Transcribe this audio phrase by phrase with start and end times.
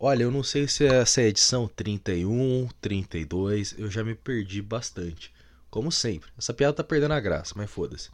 [0.00, 4.62] Olha, eu não sei se essa é a edição 31, 32, eu já me perdi
[4.62, 5.32] bastante.
[5.70, 6.30] Como sempre.
[6.38, 8.08] Essa piada tá perdendo a graça, mas foda-se.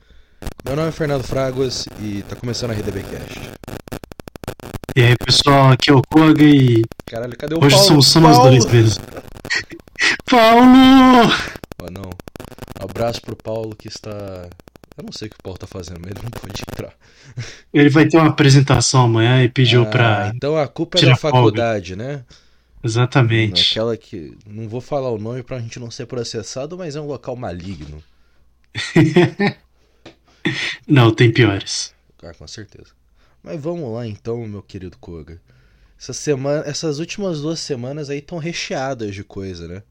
[0.65, 3.39] Meu nome é Fernando Fraguas e tá começando a RDB Cast.
[4.97, 7.89] E aí, pessoal, aqui é o Koga e Caralho, cadê o hoje Paulo?
[7.89, 8.51] somos só nós Paulo!
[8.51, 9.05] dois mesmo.
[10.25, 11.31] Paulo!
[11.83, 12.11] Oh, não.
[12.81, 14.49] Um abraço pro Paulo que está.
[14.97, 16.95] Eu não sei o que o Paulo tá fazendo, mas ele não pode entrar.
[17.73, 20.33] Ele vai ter uma apresentação amanhã e pediu Ah, pra.
[20.35, 22.25] Então a culpa é da faculdade, né?
[22.83, 23.73] Exatamente.
[23.73, 24.37] Aquela que.
[24.47, 28.03] Não vou falar o nome pra gente não ser processado, mas é um local maligno.
[30.87, 31.95] Não, tem piores.
[32.23, 32.91] Ah, com certeza.
[33.43, 35.41] Mas vamos lá então, meu querido Koga.
[35.99, 39.83] Essa semana, essas últimas duas semanas aí estão recheadas de coisa, né?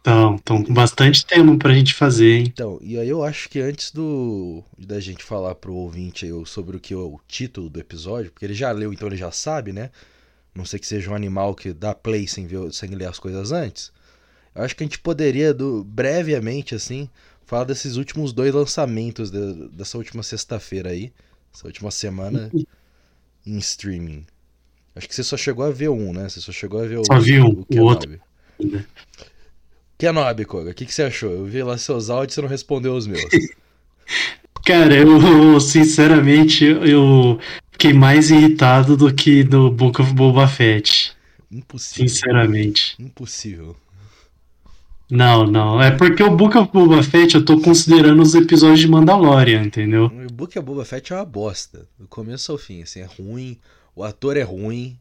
[0.00, 2.52] Então, então com bastante tema pra gente fazer, hein?
[2.52, 6.76] Então, e aí eu acho que antes do da gente falar pro ouvinte aí sobre
[6.76, 9.72] o que é o título do episódio, porque ele já leu, então ele já sabe,
[9.72, 9.90] né?
[10.54, 13.52] Não sei que seja um animal que dá play sem, ver, sem ler as coisas
[13.52, 13.92] antes.
[14.54, 17.08] Eu acho que a gente poderia, do, brevemente, assim,
[17.46, 21.12] falar desses últimos dois lançamentos de- dessa última sexta-feira aí,
[21.54, 22.52] essa última semana
[23.46, 24.26] em streaming.
[24.96, 26.28] Acho que você só chegou a ver um, né?
[26.28, 27.84] Você só chegou a ver o, Só vi um, o Kenobi.
[27.84, 28.20] outro.
[30.00, 31.30] Kenobi, Koga, o que, que você achou?
[31.30, 33.22] Eu vi lá seus áudios e você não respondeu os meus.
[34.64, 37.38] Cara, eu sinceramente eu
[37.70, 41.12] fiquei mais irritado do que no Book of Boba Fett.
[41.52, 42.08] Impossível.
[42.08, 42.94] Sinceramente.
[42.98, 43.76] Impossível.
[45.10, 45.82] Não, não.
[45.82, 50.06] É porque o Book of Boba Fett eu tô considerando os episódios de Mandalorian, entendeu?
[50.06, 51.86] O Book of Boba Fett é uma bosta.
[51.98, 53.58] Do começo ao fim, assim, é ruim.
[53.94, 54.98] O ator é ruim.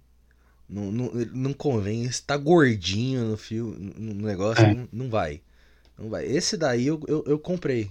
[0.70, 2.03] Não, não, não convém.
[2.03, 4.64] Ele tá gordinho no filme, no negócio.
[4.64, 4.73] É.
[4.73, 5.42] Não, não vai.
[5.98, 6.25] Não vai.
[6.25, 7.89] Esse daí eu, eu, eu comprei.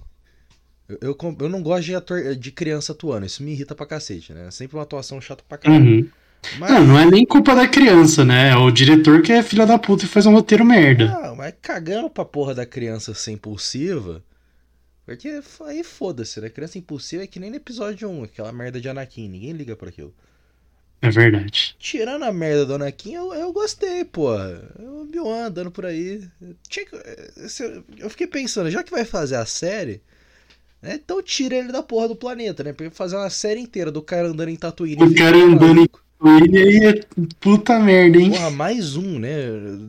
[0.88, 3.26] Eu, eu, eu não gosto de ator de criança atuando.
[3.26, 4.46] Isso me irrita pra cacete, né?
[4.46, 5.84] É sempre uma atuação chata pra caralho.
[5.84, 6.08] Uhum.
[6.58, 8.50] Mas, Não, não é nem culpa da criança, né?
[8.50, 11.06] É o diretor que é filho da puta e faz um roteiro merda.
[11.06, 14.22] Não, mas cagando pra porra da criança ser impulsiva.
[15.04, 16.48] Porque aí foda-se, né?
[16.48, 19.28] Criança impulsiva é que nem no episódio 1, aquela merda de Anakin.
[19.28, 20.14] Ninguém liga pra aquilo.
[21.00, 21.76] É verdade.
[21.78, 24.60] Tirando a merda do Anakin, eu, eu gostei, porra.
[24.78, 26.28] O Obi-Wan andando por aí.
[27.98, 30.00] Eu fiquei pensando, já que vai fazer a série,
[30.82, 32.72] né, então tira ele da porra do planeta, né?
[32.72, 35.02] Porque fazer uma série inteira do cara andando em Tatooine.
[35.02, 35.88] O cara andando em.
[36.44, 37.00] Ele aí é
[37.38, 38.30] puta merda, hein?
[38.32, 39.30] Porra, mais um, né?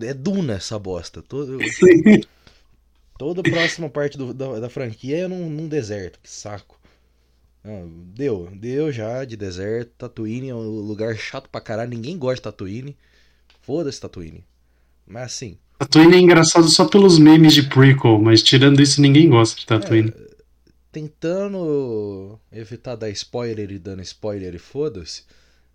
[0.03, 1.23] É Duna essa bosta.
[1.23, 1.57] Todo,
[3.17, 6.19] toda a próxima parte do- da, da franquia é num, num deserto.
[6.21, 6.78] Que saco.
[8.15, 9.91] Deu, deu já de deserto.
[9.97, 11.89] Tatooine é um lugar chato pra caralho.
[11.89, 12.97] Ninguém gosta de Tatooine.
[13.61, 14.43] Foda-se Tatooine.
[15.05, 19.59] Mas assim, Tatooine é engraçado só pelos memes de prequel, mas tirando isso ninguém gosta
[19.59, 20.13] de Tatooine.
[20.91, 25.23] tentando evitar dar spoiler e dando spoiler e foda-se.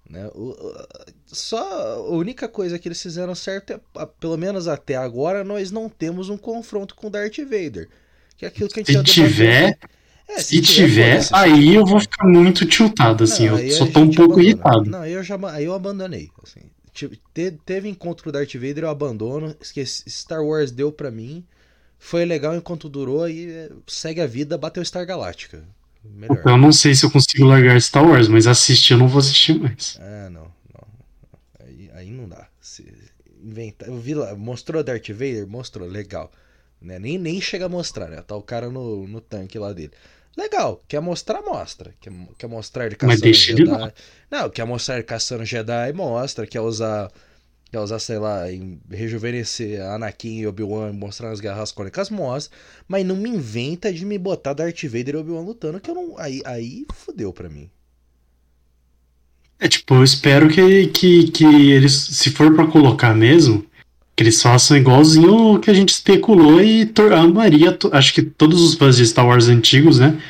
[0.08, 0.28] Né?
[0.34, 0.86] O- o-
[1.26, 1.58] só
[1.94, 3.80] a única coisa que eles fizeram certo é,
[4.20, 7.88] pelo menos até agora, nós não temos um confronto com Darth Vader.
[8.36, 9.78] Que é aquilo que a gente Se tiver.
[10.28, 11.34] É, se tiver, foda-se.
[11.34, 13.48] aí eu vou ficar muito tiltado, assim.
[13.48, 14.42] Não, eu a tô um pouco abandona.
[14.42, 14.84] irritado.
[14.90, 16.30] Não, eu já aí eu abandonei.
[16.42, 16.60] Assim.
[16.92, 17.20] Te-
[17.66, 19.54] teve encontro com o Darth Vader, eu abandono.
[19.60, 21.44] Esqueci, Star Wars deu pra mim.
[21.98, 25.64] Foi legal enquanto durou e é, segue a vida, bateu Star Galáctica.
[26.04, 26.42] Melhor.
[26.46, 29.58] Eu não sei se eu consigo largar Star Wars, mas assistir eu não vou assistir
[29.58, 29.98] mais.
[30.00, 30.42] Ah, não,
[30.72, 30.86] não.
[31.66, 32.46] Aí, aí não dá.
[32.60, 32.84] Se
[33.42, 35.46] inventar, eu vi lá, mostrou Darth Vader?
[35.46, 36.30] Mostrou, legal.
[36.84, 36.98] Né?
[36.98, 38.20] Nem, nem chega a mostrar, né?
[38.22, 39.92] Tá o cara no, no tanque lá dele.
[40.36, 41.94] Legal, quer mostrar, mostra.
[42.00, 43.70] Quer, quer mostrar ele Mas caçando deixa ele Jedi.
[43.70, 43.92] lá.
[44.30, 46.46] Não, quer mostrar ele caçando Jedi, mostra.
[46.46, 47.10] Quer usar,
[47.70, 52.56] quer usar, sei lá, em rejuvenescer Anakin e Obi-Wan, mostrar as guerras crônicas, mostra.
[52.86, 56.18] Mas não me inventa de me botar Darth Vader e Obi-Wan lutando, que eu não.
[56.18, 57.70] Aí, aí fudeu pra mim.
[59.58, 63.64] É tipo, eu espero que, que, que eles, se for pra colocar mesmo,
[64.16, 68.74] que eles façam igualzinho o que a gente especulou e amaria, acho que todos os
[68.74, 70.20] fãs de Star Wars antigos, né,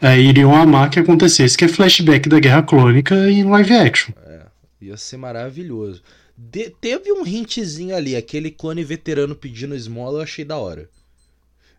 [0.00, 4.12] é, iriam amar que acontecesse, que é flashback da Guerra Clônica em live action.
[4.80, 6.02] Ia ser maravilhoso.
[6.36, 10.88] De- teve um hintzinho ali, aquele clone veterano pedindo esmola, eu achei da hora.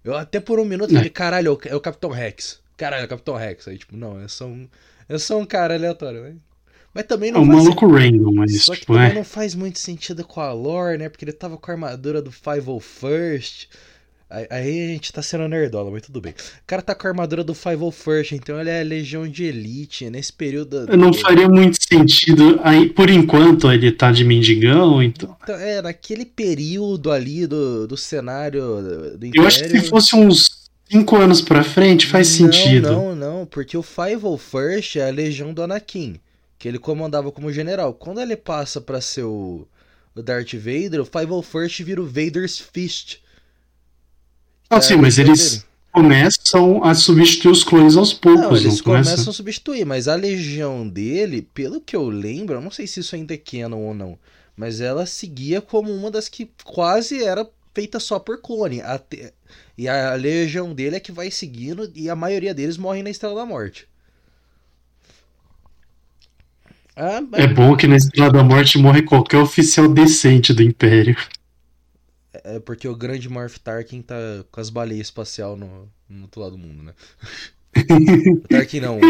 [0.04, 0.96] Eu até por um minuto É.
[0.96, 2.60] falei, caralho, é o- é o Capitão Rex.
[2.76, 3.68] Caralho, é o Capitão Rex.
[3.70, 4.68] Aí, tipo, não, é só um,
[5.08, 6.22] é só um cara aleatório.
[6.24, 6.34] Mas,
[6.94, 9.14] mas também É não um faz maluco random, mas Só que tipo, também é.
[9.14, 11.10] não faz muito sentido com a lore, né?
[11.10, 13.68] Porque ele tava com a armadura do 501st.
[14.32, 16.34] Aí, aí a gente tá sendo nerdola, mas tudo bem.
[16.34, 20.08] O cara tá com a armadura do 501st, então ele é legião de elite.
[20.10, 20.86] Nesse período.
[20.86, 25.36] da- Não faria muito sentido, aí, por enquanto ele tá de mendigão, então...
[25.42, 28.62] Então, é, naquele período ali do, do cenário
[29.18, 30.60] do Eu acho que se fosse uns
[30.92, 32.92] 5 anos pra frente faz não, sentido.
[32.92, 36.20] Não, não, porque o 501st é a legião do Anakin,
[36.60, 37.94] que ele comandava como general.
[37.94, 39.66] Quando ele passa pra ser o,
[40.14, 43.20] o Darth Vader, o 501st vira o Vader's Fist.
[44.70, 48.42] Ah, sim, mas eles começam a substituir os clones aos poucos.
[48.42, 49.30] Não, eles não começam começa?
[49.30, 53.16] a substituir, mas a legião dele, pelo que eu lembro, eu não sei se isso
[53.16, 54.20] ainda é canon ou não,
[54.56, 58.82] mas ela seguia como uma das que quase era feita só por clone.
[58.82, 59.34] Até...
[59.78, 63.36] E a legião dele é que vai seguindo e a maioria deles morrem na Estrela
[63.36, 63.89] da Morte.
[67.00, 71.16] Ah, mas- É bom que na Estrela da Morte morre qualquer oficial decente do Império.
[72.44, 74.16] É porque o grande Morph Tarkin tá
[74.52, 76.94] com as baleias espacial no, no outro lado do mundo, né?
[78.36, 79.02] o Tarkin não, o.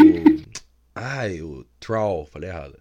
[0.94, 2.78] Ai, o Troll, falei errado.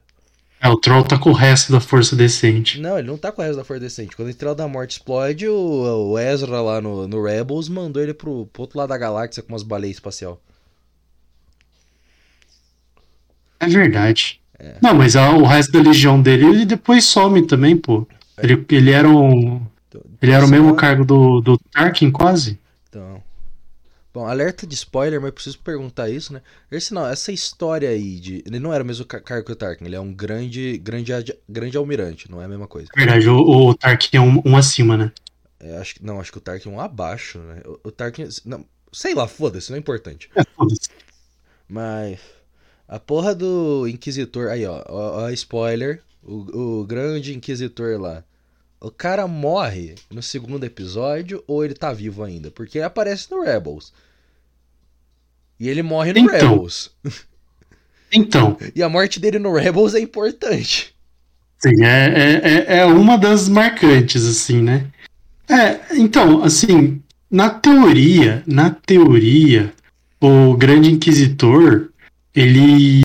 [0.60, 2.80] É, o Troll tá com o resto da força decente.
[2.80, 4.16] Não, ele não tá com o resto da Força Decente.
[4.16, 8.12] Quando a Estrela da Morte explode, o, o Ezra lá no, no Rebels mandou ele
[8.12, 10.42] pro, pro outro lado da galáxia com umas baleias espacial.
[13.60, 14.40] É verdade.
[14.82, 18.06] Não, mas a- o resto da legião dele, ele depois some também, pô.
[18.42, 19.62] Ele, ele era um.
[19.88, 22.58] Então, Ele era o mesmo cargo do, do Tarkin, quase.
[22.88, 23.22] Então.
[24.12, 26.40] Bom, alerta de spoiler, mas preciso perguntar isso, né?
[26.72, 28.42] Esse não, essa história aí de.
[28.46, 31.12] Ele não era o mesmo ca- cargo que o Tarkin, ele é um grande, grande,
[31.48, 32.88] grande almirante, não é a mesma coisa.
[32.96, 35.12] Verdade, o, o Tarkin é um, um acima, né?
[35.60, 37.60] É, acho que, não, acho que o Tarkin é um abaixo, né?
[37.66, 38.28] O, o Tarkin.
[38.44, 40.30] Não, sei lá, foda-se, não é importante.
[40.34, 40.88] É, foda-se.
[41.68, 42.18] Mas.
[42.88, 44.48] A porra do Inquisitor.
[44.48, 46.00] Aí, ó, ó, ó, spoiler.
[46.22, 48.24] O, o grande Inquisitor lá.
[48.80, 52.50] O cara morre no segundo episódio ou ele tá vivo ainda?
[52.50, 53.92] Porque ele aparece no Rebels.
[55.58, 56.50] E ele morre no Então.
[56.52, 56.90] Rebels.
[58.10, 60.94] Então, E a morte dele no Rebels é importante.
[61.58, 64.86] sim, é, é, é- é uma das marcantes, assim, né?
[65.46, 69.74] É, então, assim, na teoria, na teoria,
[70.22, 71.90] o Grande Inquisitor,
[72.40, 73.02] ele.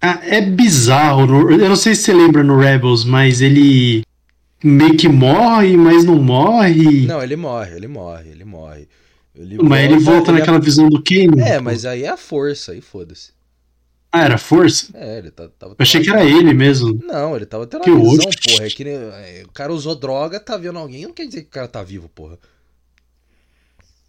[0.00, 1.50] Ah, é bizarro.
[1.50, 4.04] eu não sei se você lembra no Rebels, mas ele
[4.62, 7.06] meio que morre, mas não morre.
[7.06, 8.88] Não, ele morre, ele morre, ele morre.
[9.34, 11.40] Ele mas ele volta ele naquela visão do Kane.
[11.40, 13.34] É, mas aí é a força, aí foda-se.
[14.12, 14.88] Ah, era força?
[14.94, 15.72] É, ele tá, tava.
[15.72, 16.98] Eu achei que era ele mesmo.
[17.04, 18.66] Não, ele tava tendo Que uma visão, hoje- porra.
[18.66, 21.48] É que nem- é, o cara usou droga, tá vendo alguém, não quer dizer que
[21.48, 22.38] o cara tá vivo, porra.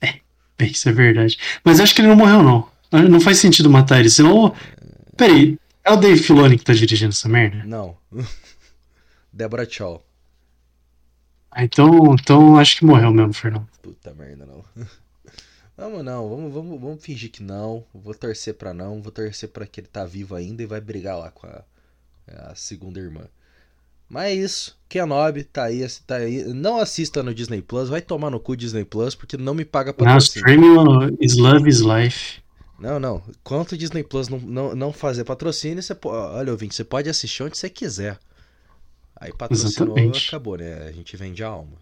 [0.01, 0.19] É,
[0.65, 1.37] Isso é verdade.
[1.63, 2.67] Mas acho que ele não morreu, não.
[2.91, 4.53] Não faz sentido matar ele, senão.
[5.15, 7.63] Peraí, é o Dave Filoni que tá dirigindo essa merda?
[7.65, 7.97] Não.
[9.31, 10.03] Débora Chow.
[11.51, 13.67] Ah, então, então acho que morreu mesmo, Fernando.
[13.81, 14.63] Puta merda, não.
[15.77, 17.85] Vamos não, vamos, vamos, vamos fingir que não.
[17.93, 21.19] Vou torcer pra não, vou torcer pra que ele tá vivo ainda e vai brigar
[21.19, 21.63] lá com a,
[22.49, 23.21] a segunda irmã.
[24.09, 24.77] Mas é isso.
[24.89, 26.43] Kenobi tá aí, tá aí.
[26.45, 29.91] Não assista no Disney Plus, vai tomar no cu Disney Plus, porque não me paga
[29.91, 30.47] Não, patrocínio.
[30.47, 32.41] streaming is love is life.
[32.79, 33.24] Não, não.
[33.29, 36.35] Enquanto o Disney Plus não, não, não fazer patrocínio, você pode.
[36.35, 38.19] Olha, ouvinte, você pode assistir onde você quiser.
[39.15, 40.27] Aí patrocinou, Exatamente.
[40.27, 40.88] acabou, né?
[40.88, 41.74] A gente vende a alma.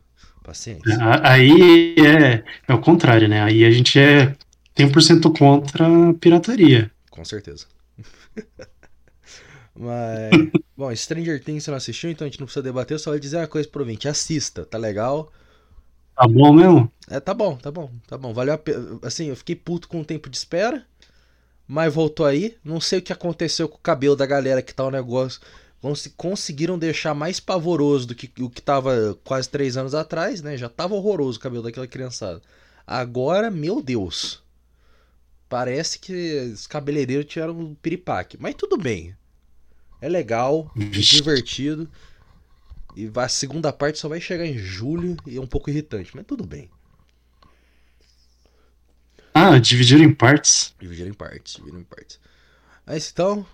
[0.41, 0.97] Paciência.
[1.23, 3.41] Aí é, é o contrário, né?
[3.41, 4.35] Aí a gente é
[4.77, 6.91] 100% contra a pirataria.
[7.09, 7.65] Com certeza.
[9.75, 10.31] Mas.
[10.77, 13.19] Bom, Stranger Things você não assistiu, então a gente não precisa debater, eu só vou
[13.19, 14.07] dizer uma coisa pro ouvinte.
[14.07, 15.31] Assista, tá legal?
[16.15, 16.91] Tá bom mesmo?
[17.09, 18.33] É, tá bom, tá bom, tá bom.
[18.33, 18.99] Valeu a pena.
[19.03, 20.85] Assim, eu fiquei puto com o tempo de espera,
[21.67, 22.57] mas voltou aí.
[22.63, 25.41] Não sei o que aconteceu com o cabelo da galera que tá o negócio.
[25.81, 30.57] Cons- Conseguiram deixar mais pavoroso do que o que tava quase três anos atrás, né?
[30.57, 32.41] Já tava horroroso o cabelo daquela criançada.
[32.87, 34.43] Agora, meu Deus.
[35.47, 38.37] Parece que os cabeleireiros tiveram um piripaque.
[38.39, 39.15] Mas tudo bem.
[40.01, 41.89] É legal, é divertido.
[42.95, 46.25] E a segunda parte só vai chegar em julho e é um pouco irritante, mas
[46.25, 46.69] tudo bem.
[49.33, 50.73] Ah, dividiram em partes.
[50.79, 52.19] Dividiram em partes, dividiram em partes.
[52.85, 53.45] Mas então,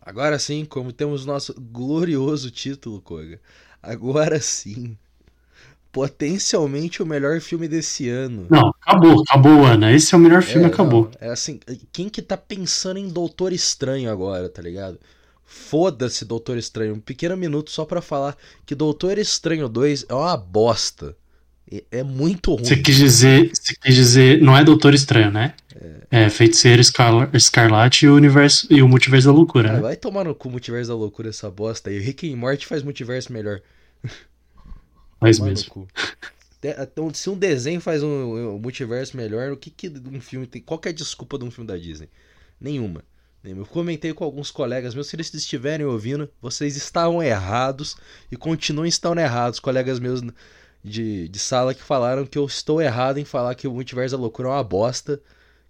[0.00, 3.38] agora sim, como temos nosso glorioso título, Koga.
[3.82, 4.96] Agora sim.
[5.92, 8.46] Potencialmente o melhor filme desse ano.
[8.50, 9.92] Não, acabou, acabou, Ana.
[9.92, 11.04] Esse é o melhor filme, É, acabou.
[11.04, 11.60] não, é assim,
[11.92, 14.98] quem que tá pensando em Doutor Estranho agora, tá ligado?
[15.50, 16.94] Foda-se Doutor Estranho.
[16.94, 18.36] Um pequeno minuto só pra falar
[18.66, 21.16] que Doutor Estranho 2 é uma bosta.
[21.72, 22.64] É- É muito ruim.
[22.66, 25.54] Você quis dizer, você quis dizer, não é Doutor Estranho, né?
[26.10, 29.80] É, Feiticeiro Escarla- Escarlate e o universo e o multiverso da loucura, né?
[29.80, 31.98] vai tomar no cu Multiverso da Loucura essa bosta aí.
[31.98, 33.60] Rick e Morty faz multiverso melhor.
[35.20, 35.88] Faz mesmo.
[36.62, 40.60] então, Se um desenho faz um, um multiverso melhor, o que que um filme tem?
[40.60, 42.08] Qual é a desculpa de um filme da Disney?
[42.60, 43.02] Nenhuma.
[43.42, 43.62] Nenhuma.
[43.62, 47.96] Eu comentei com alguns colegas meus, se eles estiverem ouvindo, vocês estavam errados
[48.30, 49.60] e continuam estando errados.
[49.60, 50.22] Colegas meus
[50.82, 54.20] de, de sala que falaram que eu estou errado em falar que o Multiverso da
[54.20, 55.20] Loucura é uma bosta,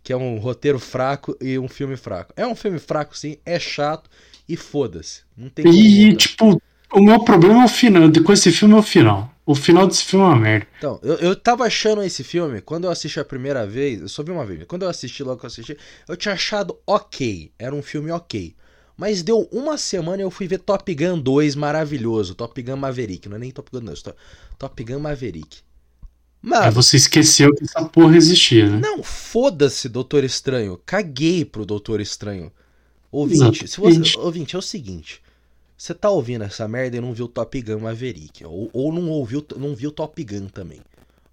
[0.02, 2.32] que é um roteiro fraco e um filme fraco.
[2.36, 4.08] É um filme fraco, sim, é chato
[4.48, 5.22] e foda-se.
[5.36, 6.60] Não tem como E, tipo,
[6.92, 8.02] o meu problema é o final.
[8.24, 9.32] Com esse filme é o final.
[9.48, 10.66] O final desse filme é uma merda.
[10.76, 14.22] Então, eu, eu tava achando esse filme, quando eu assisti a primeira vez, eu só
[14.22, 15.74] vi uma vez, quando eu assisti logo que eu assisti,
[16.06, 17.50] eu tinha achado ok.
[17.58, 18.54] Era um filme ok.
[18.94, 22.34] Mas deu uma semana e eu fui ver Top Gun 2 maravilhoso.
[22.34, 23.26] Top Gun Maverick.
[23.26, 24.02] Não é nem Top Gun 2,
[24.58, 25.60] Top Gun Maverick.
[26.42, 28.78] Mano, Aí você esqueceu que essa porra existia, né?
[28.78, 30.78] Não, foda-se, Doutor Estranho.
[30.84, 32.52] Caguei pro Doutor Estranho.
[33.10, 35.22] Ouvinte, se você, ouvinte, é o seguinte.
[35.78, 38.44] Você tá ouvindo essa merda e não viu Top Gun Maverick.
[38.44, 40.80] Ou, ou não ouviu, não viu Top Gun também.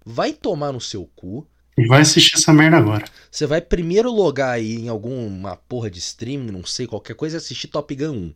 [0.04, 1.44] Vai tomar no seu cu.
[1.76, 3.04] E vai assistir essa merda agora.
[3.28, 7.38] Você vai primeiro logar aí em alguma porra de streaming, não sei, qualquer coisa, e
[7.38, 8.34] assistir Top Gun 1.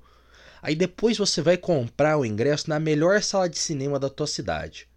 [0.62, 4.88] Aí depois você vai comprar o ingresso na melhor sala de cinema da tua cidade.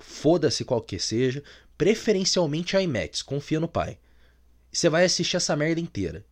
[0.00, 1.40] Foda-se qual que seja,
[1.78, 3.96] preferencialmente IMAX, confia no pai.
[4.72, 6.26] E você vai assistir essa merda inteira.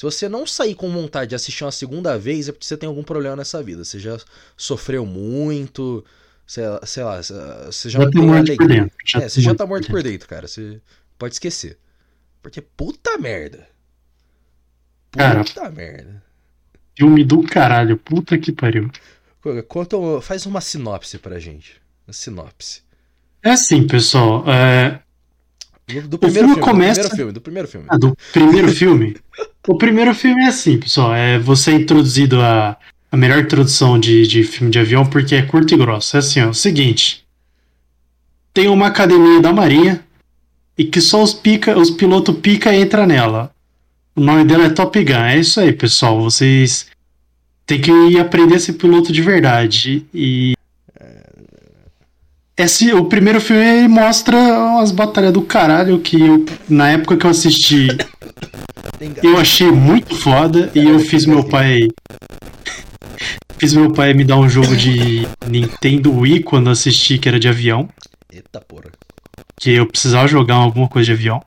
[0.00, 2.86] Se você não sair com vontade de assistir uma segunda vez, é porque você tem
[2.86, 3.84] algum problema nessa vida.
[3.84, 4.18] Você já
[4.56, 6.02] sofreu muito,
[6.46, 8.90] sei, sei lá, você já, já não tem alegria.
[9.04, 10.48] Já é, você já tá morto por dentro, cara.
[10.48, 10.80] Você
[11.18, 11.76] pode esquecer.
[12.42, 13.68] Porque puta merda.
[15.10, 16.22] Puta cara, merda.
[16.96, 18.90] Filme do caralho, puta que pariu.
[19.68, 21.78] Conta, faz uma sinopse pra gente.
[22.06, 22.80] Uma sinopse.
[23.42, 24.50] É assim, pessoal.
[24.50, 25.02] É...
[26.08, 27.02] Do, primeiro filme, começa...
[27.02, 27.86] do primeiro filme, do primeiro filme.
[27.88, 29.16] Ah, do primeiro filme?
[29.66, 31.14] O primeiro filme é assim, pessoal.
[31.14, 32.76] É você é introduzido a,
[33.10, 36.16] a melhor introdução de, de filme de avião porque é curto e grosso.
[36.16, 36.50] É assim, ó.
[36.50, 37.24] O seguinte.
[38.52, 40.04] Tem uma academia da Marinha
[40.76, 43.52] e que só os pica, os pilotos pica entra nela.
[44.14, 45.14] O nome dela é Top Gun.
[45.14, 46.20] É isso aí, pessoal.
[46.20, 46.86] Vocês
[47.66, 50.04] têm que ir aprender a ser piloto de verdade.
[50.12, 50.54] E
[52.60, 57.30] esse, o primeiro filme mostra umas batalhas do caralho que eu, na época que eu
[57.30, 57.88] assisti
[59.22, 61.88] eu achei muito foda e eu fiz meu pai
[63.58, 67.48] fiz meu pai me dar um jogo de Nintendo Wii quando assisti que era de
[67.48, 67.88] avião.
[68.32, 68.90] Eita porra.
[69.58, 71.42] Que eu precisava jogar alguma coisa de avião.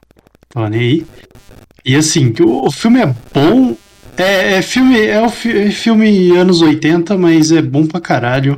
[0.50, 1.06] Tava nem aí.
[1.86, 3.76] E assim, o, o filme é bom.
[4.16, 8.58] É, é filme é o é filme anos 80, mas é bom pra caralho.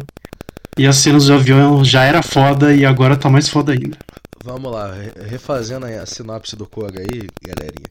[0.77, 3.97] E as cenas do avião já era foda e agora tá mais foda ainda.
[4.43, 4.93] Vamos lá,
[5.27, 7.87] refazendo a sinopse do Koga aí, galerinha.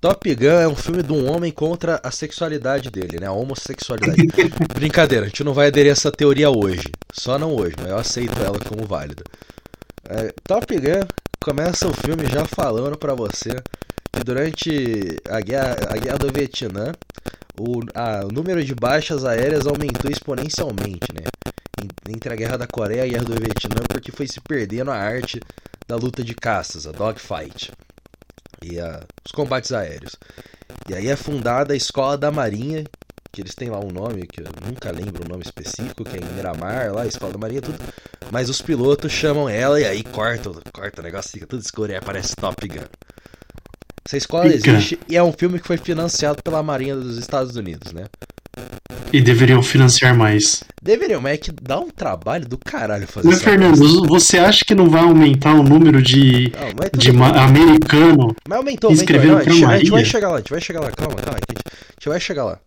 [0.00, 3.26] Top Gun é um filme de um homem contra a sexualidade dele, né?
[3.26, 4.26] A homossexualidade.
[4.74, 6.84] Brincadeira, a gente não vai aderir a essa teoria hoje.
[7.12, 9.22] Só não hoje, mas eu aceito ela como válida.
[10.08, 11.06] É, Top Gun
[11.40, 13.50] começa o filme já falando para você
[14.12, 16.92] que durante a guerra, a guerra do Vietnã,
[17.58, 21.24] o, a, o número de baixas aéreas aumentou exponencialmente, né?
[22.08, 24.96] Entre a Guerra da Coreia e a Guerra do Vietnã, porque foi se perdendo a
[24.96, 25.40] arte
[25.86, 27.72] da luta de caças, a dogfight,
[28.62, 30.16] e a, os combates aéreos.
[30.88, 32.84] E aí é fundada a Escola da Marinha,
[33.32, 36.20] que eles têm lá um nome que eu nunca lembro o nome específico, que é
[36.20, 37.78] em Miramar, lá, Escola da Marinha, tudo.
[38.30, 41.96] Mas os pilotos chamam ela e aí corta, corta o negócio, fica tudo escuro e
[41.96, 42.84] aparece Top Gun.
[44.06, 47.92] Essa escola existe e é um filme que foi financiado pela Marinha dos Estados Unidos,
[47.92, 48.04] né?
[49.14, 50.64] E deveriam financiar mais.
[50.82, 53.44] Deveriam, mas é que dá um trabalho do caralho fazer isso.
[53.44, 54.06] Fernando, coisa.
[54.08, 59.34] você acha que não vai aumentar o número de, não, de americano mas aumentou, escrevendo
[59.34, 59.54] aumentou.
[59.54, 61.38] Não, a, gente, a gente vai chegar lá, a gente vai chegar lá, calma, calma,
[61.38, 62.58] a gente, a gente vai chegar lá.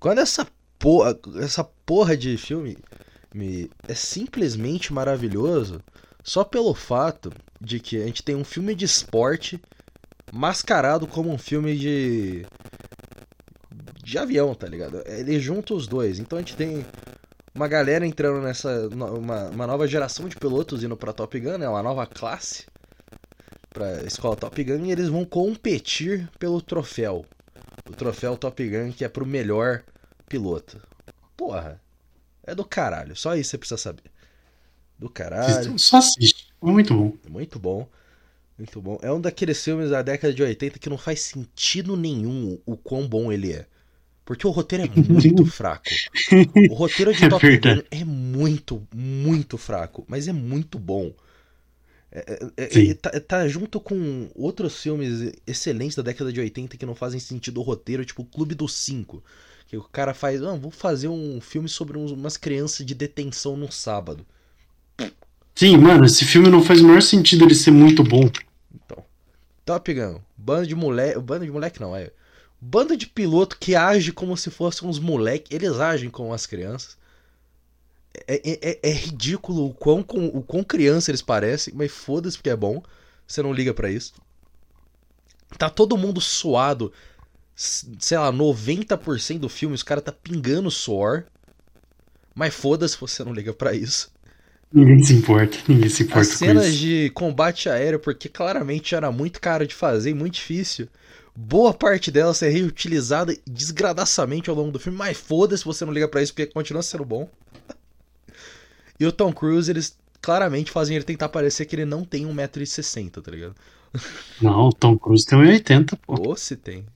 [0.00, 0.46] Quando essa
[0.78, 2.78] porra, essa porra de filme
[3.34, 5.82] me, é simplesmente maravilhoso
[6.24, 9.60] só pelo fato de que a gente tem um filme de esporte
[10.32, 12.46] mascarado como um filme de
[14.06, 15.02] de avião, tá ligado?
[15.04, 16.20] Ele junta os dois.
[16.20, 16.86] Então a gente tem
[17.52, 18.86] uma galera entrando nessa.
[18.88, 21.68] Uma, uma nova geração de pilotos indo pra Top Gun, né?
[21.68, 22.66] Uma nova classe
[23.68, 27.26] pra escola Top Gun e eles vão competir pelo troféu.
[27.84, 29.82] O troféu Top Gun que é pro melhor
[30.28, 30.80] piloto.
[31.36, 31.80] Porra,
[32.44, 33.16] é do caralho.
[33.16, 34.04] Só isso você precisa saber.
[34.96, 35.76] Do caralho.
[35.80, 36.54] Só assiste.
[36.62, 37.12] É muito bom.
[37.28, 37.88] Muito bom.
[38.56, 39.00] Muito bom.
[39.02, 43.08] É um daqueles filmes da década de 80 que não faz sentido nenhum o quão
[43.08, 43.66] bom ele é.
[44.26, 45.84] Porque o roteiro é muito fraco.
[46.68, 51.14] O roteiro de é Top Gun é muito, muito fraco, mas é muito bom.
[52.10, 56.84] É, é, é tá, tá, junto com outros filmes excelentes da década de 80 que
[56.84, 59.22] não fazem sentido o roteiro, tipo o Clube dos Cinco.
[59.68, 63.70] Que o cara faz, ah, vou fazer um filme sobre umas crianças de detenção no
[63.70, 64.26] sábado.
[65.54, 68.28] Sim, mano, esse filme não faz o menor sentido ele ser muito bom.
[68.74, 69.04] Então,
[69.64, 72.10] Top Gun, bando de moleque, bando de moleque não, é
[72.60, 75.54] Banda de piloto que age como se fossem uns moleques.
[75.54, 76.96] Eles agem como as crianças.
[78.26, 82.36] É, é, é, é ridículo o quão, com, o quão criança eles parecem, mas foda-se
[82.36, 82.82] porque é bom.
[83.26, 84.14] Você não liga para isso.
[85.58, 86.92] Tá todo mundo suado.
[87.54, 91.24] Sei lá, 90% do filme os caras tá pingando suor.
[92.34, 94.10] Mas foda-se se você não liga para isso.
[94.72, 99.40] Ninguém se importa, ninguém se importa As cenas de combate aéreo, porque claramente era muito
[99.40, 100.88] caro de fazer e muito difícil.
[101.36, 105.92] Boa parte delas é reutilizada desgradaçamente ao longo do filme, mas foda-se se você não
[105.92, 107.28] liga pra isso, porque continua sendo bom.
[108.98, 113.20] E o Tom Cruise, eles claramente fazem ele tentar parecer que ele não tem 1,60m,
[113.22, 113.54] tá ligado?
[114.40, 116.14] Não, o Tom Cruise tem 1,80, pô.
[116.28, 116.86] Ou se tem.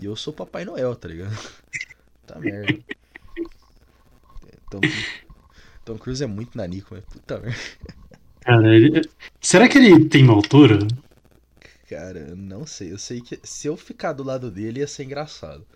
[0.00, 1.36] E eu sou Papai Noel, tá ligado?
[2.26, 2.78] Tá merda.
[4.70, 4.80] Tom,
[5.84, 7.58] Tom Cruise é muito nanico, mas puta merda.
[8.40, 9.02] Cara, ele-
[9.38, 10.78] Será que ele tem uma altura?
[11.92, 12.92] Cara, não sei.
[12.92, 15.66] Eu sei que se eu ficar do lado dele ia ser engraçado.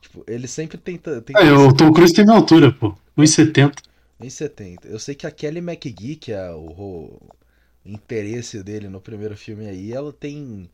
[0.00, 1.20] Tipo, ele sempre tenta.
[1.22, 2.94] tenta Ah, o Tom Cruise tem uma altura, pô.
[3.16, 3.82] 1,70.
[4.20, 4.88] Em 70.
[4.88, 7.20] Eu sei que a Kelly McGee, que é o, o
[7.84, 10.70] interesse dele no primeiro filme aí, ela tem.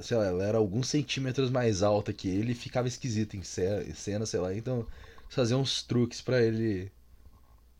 [0.00, 3.84] Sei lá, ela era alguns centímetros mais alta que ele e ficava esquisita em ce-
[3.88, 4.54] em cena, sei lá.
[4.54, 4.86] Então,
[5.28, 6.92] fazer uns truques pra ele, ele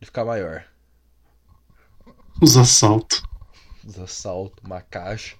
[0.07, 0.67] ficar maior.
[2.43, 3.23] Os assaltos.
[3.85, 5.37] Os assaltos, uma caixa.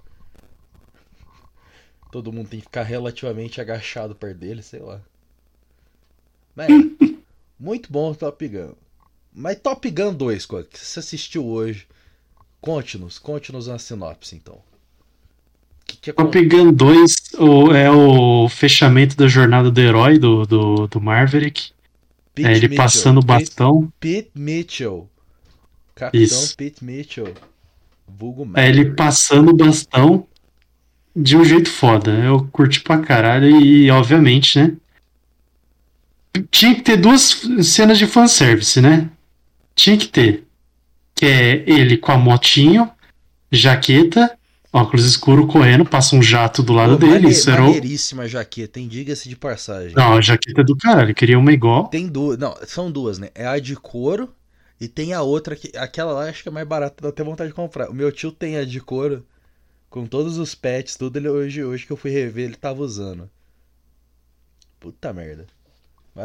[2.11, 5.01] Todo mundo tem que ficar relativamente agachado perto dele, sei lá.
[6.57, 6.73] Mas, é,
[7.59, 8.73] muito bom o Top Gun.
[9.35, 11.87] Mas Top Gun 2, Coca, que você assistiu hoje,
[12.61, 14.59] conte-nos, conte-nos uma sinopse então.
[15.87, 20.45] Que que Top acon- Gun 2 o- é o fechamento da jornada do herói do,
[20.47, 21.71] do, do Maverick.
[22.35, 23.93] Pete É ele Mitchell, passando o Pete- bastão.
[24.01, 25.09] Pete Mitchell.
[25.95, 26.57] Capitão Isso.
[26.57, 27.35] Pete Mitchell.
[28.07, 30.27] Vulgo É ele passando o bastão
[31.19, 32.11] de um jeito foda.
[32.13, 34.77] Eu curti pra caralho e, obviamente, né?
[36.51, 39.09] Tinha que ter duas cenas de fanservice, né?
[39.75, 40.45] Tinha que ter.
[41.15, 42.89] Que é ele com a motinho,
[43.51, 44.39] jaqueta,
[44.73, 47.15] óculos escuro correndo, passa um jato do lado Pô, dele.
[47.23, 48.87] mane- Isso era maneiríssima jaqueta, hein?
[48.87, 49.95] Diga-se de passagem.
[49.97, 51.15] Não, a jaqueta é do caralho.
[51.15, 51.89] Queria uma igual.
[51.89, 53.31] Tem duas, não, são duas, né?
[53.35, 54.33] É a de couro
[54.81, 57.49] e tem a outra que aquela lá acho que é mais barata, dá até vontade
[57.51, 57.91] de comprar.
[57.91, 59.25] O meu tio tem a de couro
[59.89, 63.29] com todos os pets, tudo ele hoje, hoje que eu fui rever, ele tava usando.
[64.81, 65.47] Puta merda.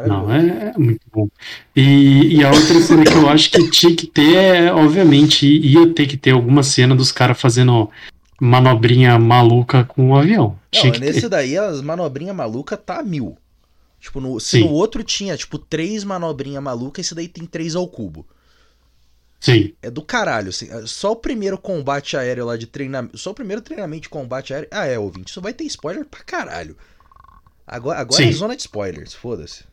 [0.06, 1.28] Não, é, é muito bom.
[1.74, 5.92] E, e a outra cena que eu acho que tinha que ter, é, obviamente, ia
[5.94, 7.88] ter que ter alguma cena dos caras fazendo
[8.40, 10.58] manobrinha maluca com o avião.
[10.74, 11.28] Não, nesse ter.
[11.28, 13.36] daí as manobrinhas malucas tá mil.
[14.00, 14.64] Tipo, no, se Sim.
[14.64, 18.26] no outro tinha, tipo, três manobrinhas malucas, esse daí tem três ao cubo.
[19.40, 20.68] Sim, É do caralho, assim.
[20.86, 23.18] Só o primeiro combate aéreo lá de treinamento.
[23.18, 24.68] Só o primeiro treinamento de combate aéreo.
[24.70, 25.30] Ah, é, ouvinte.
[25.30, 26.76] Isso vai ter spoiler pra caralho.
[27.66, 29.64] Agora, agora é zona de spoilers, foda-se.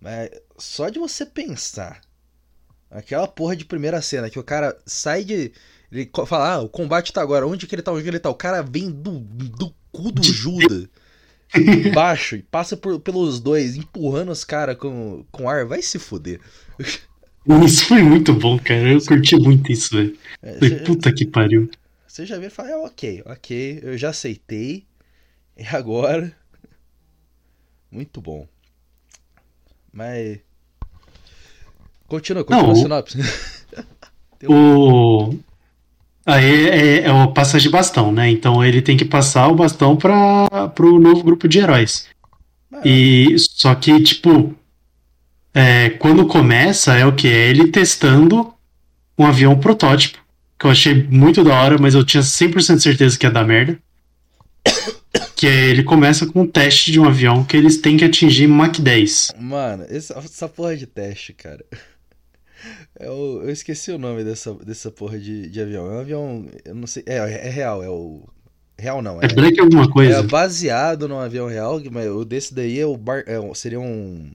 [0.00, 2.00] Mas só de você pensar.
[2.90, 5.52] Aquela porra de primeira cena que o cara sai de.
[5.90, 7.46] Ele fala, ah, o combate tá agora.
[7.46, 7.92] Onde que ele tá?
[7.92, 8.30] Onde que ele tá?
[8.30, 10.88] O cara vem do, do cu do Judas.
[11.94, 15.64] baixo e passa por- pelos dois, empurrando os caras com, com ar.
[15.64, 16.40] Vai se fuder.
[17.64, 18.88] Isso foi muito bom, cara.
[18.92, 20.16] Eu curti muito isso, velho.
[20.42, 21.70] É, cê- Puta que pariu.
[22.06, 24.84] Você já viu e fala, é, ok, ok, eu já aceitei.
[25.56, 26.32] E agora?
[27.90, 28.46] Muito bom.
[29.92, 30.38] Mas.
[32.06, 33.18] Continua, continua Não, a sinopse.
[34.48, 35.34] O.
[36.26, 38.28] Aí é, é o passa de bastão, né?
[38.30, 42.06] Então ele tem que passar o bastão para pro novo grupo de heróis.
[42.84, 44.54] E só que, tipo,
[45.56, 47.28] é, quando começa é o que?
[47.28, 48.52] É ele testando
[49.18, 50.18] um avião protótipo.
[50.58, 53.78] Que eu achei muito da hora, mas eu tinha 100% certeza que ia dar merda.
[55.34, 58.46] Que é, ele começa com um teste de um avião que eles têm que atingir
[58.46, 59.32] Mach 10.
[59.38, 61.64] Mano, essa, essa porra de teste, cara.
[62.98, 65.86] Eu, eu esqueci o nome dessa, dessa porra de, de avião.
[65.86, 66.46] É um avião.
[66.64, 67.02] Eu não sei.
[67.06, 68.26] É, é real, é o.
[68.78, 69.28] Real não, É é.
[69.28, 70.22] Black alguma É coisa?
[70.22, 74.32] baseado num avião real, mas o desse daí é o bar, é, seria um.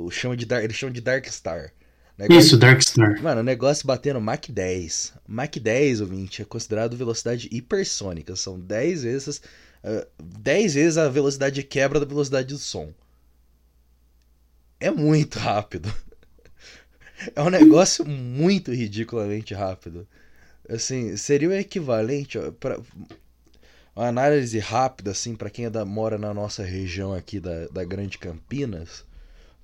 [0.00, 1.72] O chama de Dark, eles chamam de Dark Star.
[2.16, 3.22] Negócio- Isso, Dark Star.
[3.22, 5.12] Mano, o negócio batendo Mach 10.
[5.26, 8.34] Mach 10, ouvinte, é considerado velocidade hipersônica.
[8.36, 9.40] São 10 vezes,
[9.84, 12.92] ah, 10 vezes a velocidade de quebra da velocidade do som.
[14.80, 15.92] É muito rápido.
[17.34, 20.06] É um negócio muito ridiculamente rápido.
[20.68, 22.78] Assim, seria o equivalente para
[23.96, 27.82] uma análise rápida assim para quem é da- mora na nossa região aqui da, da
[27.84, 29.04] Grande Campinas,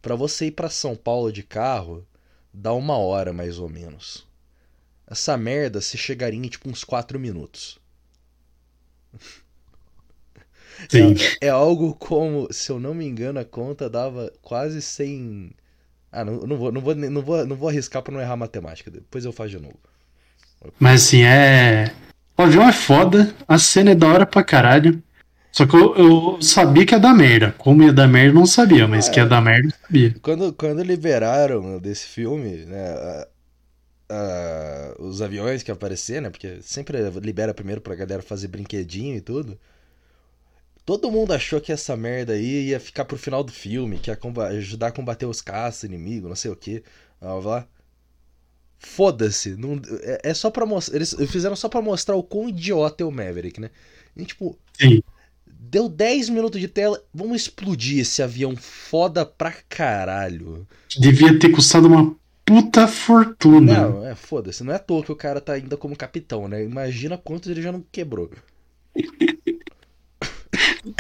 [0.05, 2.07] para você ir para São Paulo de carro,
[2.53, 4.27] dá uma hora mais ou menos.
[5.07, 7.79] Essa merda você chegaria em tipo uns 4 minutos.
[10.91, 11.15] Sim.
[11.41, 15.53] É, é algo como, se eu não me engano, a conta dava quase 100.
[16.13, 18.37] Ah, não, não, vou, não, vou, não, vou, não vou arriscar pra não errar a
[18.37, 18.91] matemática.
[18.91, 19.79] Depois eu faço de novo.
[20.79, 21.95] Mas assim, é.
[22.37, 25.03] O avião é foda, a cena é da hora pra caralho.
[25.57, 27.53] Só que eu, eu sabia que ia dar merda.
[27.59, 30.17] Como ia dar merda, não sabia, mas Ah, que ia dar merda, eu sabia.
[30.23, 33.29] Quando, quando liberaram desse filme, né, a-
[34.11, 39.21] a- os aviões que apareceram, né, porque sempre libera primeiro pra galera fazer brinquedinho e
[39.21, 39.59] tudo.
[40.87, 44.19] Todo mundo achou que essa merda aí ia ficar pro final do filme, que ia
[44.59, 46.83] ajudar a combater os caças inimigos, não sei o que.
[47.21, 47.67] Blá.
[48.79, 50.97] Foda-se, não- é, é só pra mostrar.
[50.97, 53.71] Eles fizeram só pra mostrar o quão idiota é o Maverick, né?
[54.17, 55.01] E, tipo, Sim.
[55.71, 60.67] Deu 10 minutos de tela, vamos explodir esse avião foda pra caralho.
[60.99, 63.89] Devia ter custado uma puta fortuna.
[63.89, 64.63] Não, é, foda-se.
[64.63, 66.63] Não é à toa que o cara tá ainda como capitão, né?
[66.63, 68.31] Imagina quantos ele já não quebrou.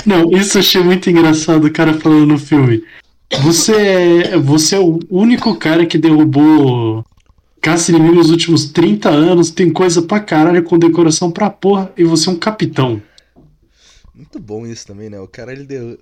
[0.05, 2.83] Não, isso eu achei muito engraçado o cara falando no filme.
[3.43, 7.05] Você é, você é o único cara que derrubou
[7.61, 12.05] caça inimigo nos últimos 30 anos, tem coisa pra caralho com decoração pra porra, e
[12.05, 13.01] você é um capitão.
[14.15, 15.19] Muito bom isso também, né?
[15.19, 15.99] O cara, ele deu...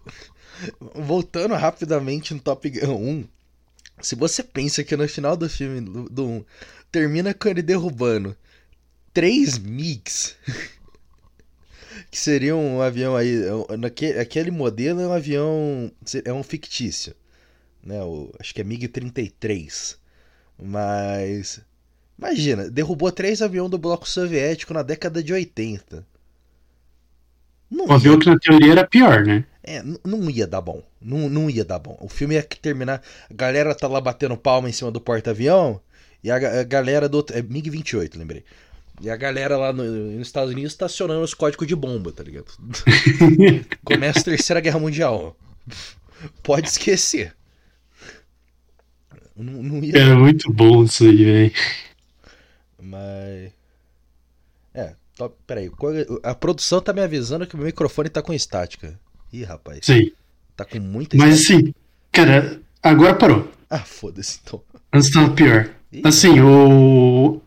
[0.95, 3.25] Voltando rapidamente no Top Gun 1,
[4.03, 6.45] se você pensa que no final do filme do, do 1
[6.91, 8.37] termina com ele derrubando
[9.15, 10.35] três MiGs,
[12.11, 13.33] que seria um avião aí,
[13.79, 15.93] naquele, aquele modelo é um avião,
[16.25, 17.15] é um fictício,
[17.83, 18.03] né?
[18.03, 19.97] O, acho que é MiG-33,
[20.61, 21.61] mas
[22.19, 26.07] imagina, derrubou três aviões do bloco soviético na década de 80.
[27.73, 29.45] Não O avião que na teoria era pior, né?
[29.65, 30.83] é, não ia dar bom.
[31.01, 31.97] Não, não ia dar bom.
[32.01, 33.03] O filme ia terminar.
[33.31, 35.81] A galera tá lá batendo palma em cima do porta-avião.
[36.23, 37.25] E a, a galera do.
[37.33, 38.45] É MiG-28, lembrei.
[39.01, 42.47] E a galera lá no- nos Estados Unidos estacionando os códigos de bomba, tá ligado?
[43.85, 45.37] Começa a Terceira Guerra Mundial.
[46.43, 47.35] Pode esquecer.
[49.37, 49.97] Não, não ia.
[49.97, 51.53] Era muito bom isso aí, velho.
[52.81, 53.53] Mas.
[54.75, 54.95] É,
[55.29, 55.67] top, peraí.
[55.69, 58.99] é- A produção tá me avisando que o meu microfone tá com estática.
[59.33, 59.81] Ih, rapaz.
[59.83, 60.13] Sei.
[60.57, 61.59] Tá com muita Mas estática.
[61.69, 61.75] assim,
[62.11, 63.51] cara, agora parou.
[63.71, 64.63] Ah, foda-se então.
[64.93, 65.71] Antes tava pior.
[65.93, 67.41] Ih, Assim, o.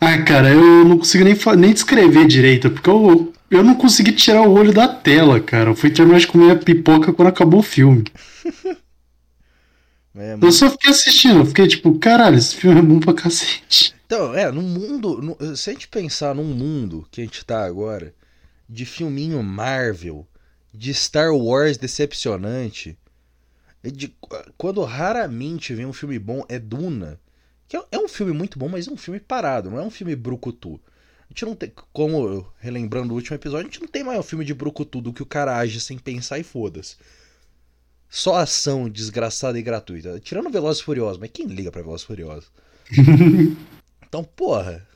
[0.00, 4.42] Ah, cara, eu não consigo nem, nem descrever direito, porque eu, eu não consegui tirar
[4.42, 5.70] o olho da tela, cara.
[5.70, 8.04] Eu fui terminar de comer a pipoca quando acabou o filme.
[10.16, 13.94] é, Eu só fiquei assistindo, eu fiquei tipo, caralho, esse filme é bom pra cacete.
[14.14, 15.20] Então, é, num mundo.
[15.20, 18.14] no- se a gente pensar num mundo que a gente tá agora,
[18.68, 20.24] de filminho Marvel,
[20.72, 22.96] de Star Wars decepcionante,
[23.82, 24.14] de,
[24.56, 27.20] quando raramente vem um filme bom, é Duna.
[27.66, 29.90] Que é, é um filme muito bom, mas é um filme parado, não é um
[29.90, 30.80] filme brucutu.
[31.22, 31.72] A gente não tem.
[31.92, 35.12] Como relembrando o último episódio, a gente não tem mais um filme de brucutu do
[35.12, 36.94] que o cara age sem pensar e foda-se.
[38.08, 40.20] Só ação desgraçada e gratuita.
[40.20, 42.52] Tirando Velozes Furiosos, mas quem liga pra Velozes Furiosos?
[44.14, 44.86] Então, porra,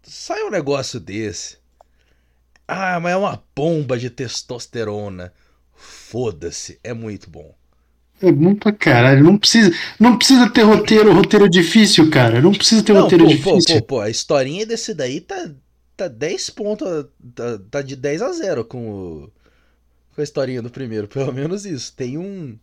[0.00, 1.58] sai um negócio desse.
[2.68, 5.32] Ah, mas é uma bomba de testosterona.
[5.74, 7.52] Foda-se, é muito bom.
[8.22, 9.24] É bom pra caralho.
[9.24, 12.40] Não precisa, não precisa ter roteiro, roteiro difícil, cara.
[12.40, 13.80] Não precisa ter Não, roteiro pô, pô, difícil.
[13.80, 15.50] pô, pô, a historinha desse daí tá,
[15.96, 19.32] tá 10 pontos, tá, tá de 10 a 0 com, o,
[20.14, 21.92] com a historinha do primeiro, pelo menos isso.
[21.96, 22.56] Tem um,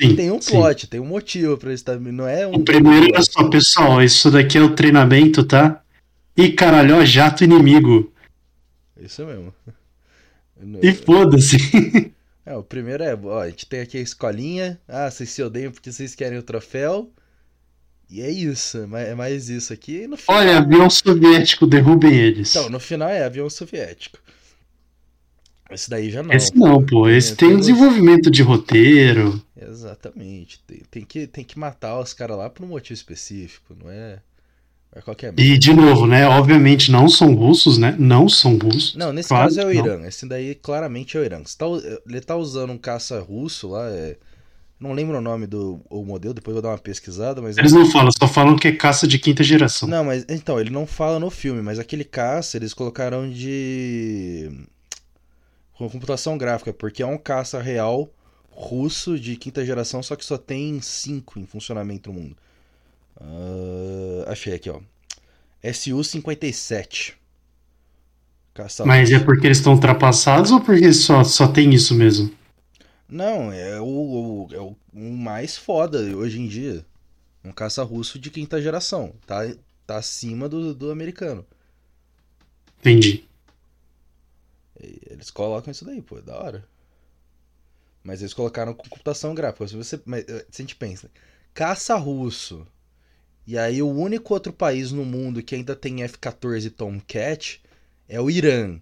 [0.00, 0.52] Sim, tem um sim.
[0.52, 2.52] plot, tem um motivo pra isso, não é um...
[2.54, 5.82] O primeiro é só, pessoal, isso daqui é o treinamento, tá?
[6.36, 8.12] E caralho, ó, jato inimigo.
[9.00, 9.52] Isso mesmo.
[10.82, 11.56] E foda-se.
[12.46, 14.80] É, o primeiro é, ó, a gente tem aqui a escolinha.
[14.88, 17.08] Ah, vocês se odeiam porque vocês querem o troféu.
[18.10, 20.06] E é isso, é mais- é mais isso aqui.
[20.08, 22.50] No final, Olha, avião soviético, derrubem eles.
[22.56, 24.18] então, no final é avião soviético.
[25.70, 26.32] Esse daí já não.
[26.34, 27.08] Esse não, pô.
[27.08, 29.40] Esse tem um temos- desenvolvimento de roteiro.
[29.60, 30.62] Exatamente.
[30.66, 34.20] Tem, tem que, tem que matar os caras lá por um motivo específico, não é,
[34.92, 36.26] é qualquer E, de novo, né?
[36.26, 37.94] Obviamente não são russos, né?
[37.98, 38.94] Não são russos.
[38.96, 39.84] Não, nesse Claro caso é o que não.
[39.84, 40.06] Irã.
[40.06, 41.42] Esse daí claramente é o Irã.
[41.42, 41.66] Tá
[42.06, 43.88] ele tá usando um caça russo lá.
[43.90, 44.16] É...
[44.80, 47.58] Não lembro o nome do o modelo, depois eu vou dar uma pesquisada, mas.
[47.58, 49.86] Eles não falam, só falam que é caça de quinta geração.
[49.86, 54.50] Não, mas então, ele não fala no filme, mas aquele caça eles colocaram de.
[55.74, 58.10] com computação gráfica, porque é um caça real
[58.60, 62.36] russo de quinta geração, só que só tem cinco em funcionamento no mundo.
[63.20, 64.80] Ah, achei aqui, ó.
[65.62, 67.14] SU-57.
[68.54, 72.30] Caça Mas é porque eles estão ultrapassados ou porque só, só tem isso mesmo?
[73.08, 73.84] Não, é o,
[74.46, 76.84] o- é o, o mais foda hoje em dia.
[77.44, 79.14] Um caça russo de quinta geração.
[79.26, 79.40] Tá,
[79.86, 81.46] tá acima do, do americano.
[82.80, 83.24] Entendi.
[84.80, 86.68] E Eles colocam isso daí, pô, é da hora.
[88.02, 89.68] Mas eles colocaram com computação gráfica.
[89.68, 91.10] Se você, mas, eh, se a gente pensa,
[91.52, 92.66] caça russo.
[93.46, 97.60] E aí o único outro país no mundo que ainda tem F-14 Tomcat
[98.08, 98.80] é o Irã.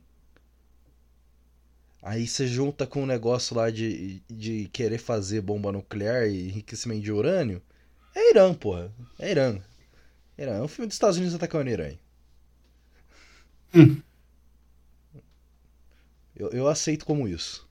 [2.03, 7.03] Aí você junta com um negócio lá de, de querer fazer bomba nuclear e enriquecimento
[7.03, 7.61] de urânio.
[8.15, 8.93] É Irã, porra.
[9.19, 9.61] É Irã.
[10.39, 10.57] Irã.
[10.57, 11.93] É um filme dos Estados Unidos atacando Irã.
[13.75, 14.01] Hum.
[16.35, 17.68] Eu, eu aceito como isso.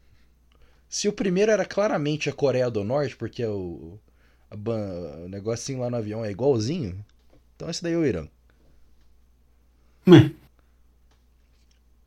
[0.90, 4.00] Se o primeiro era claramente a Coreia do Norte, porque o,
[4.50, 4.56] a,
[5.26, 7.04] o negocinho lá no avião é igualzinho,
[7.56, 8.28] então esse daí é o Irã.
[10.06, 10.32] Hum.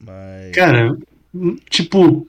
[0.02, 0.54] Mas.
[0.54, 0.96] Cara,
[1.68, 2.26] tipo,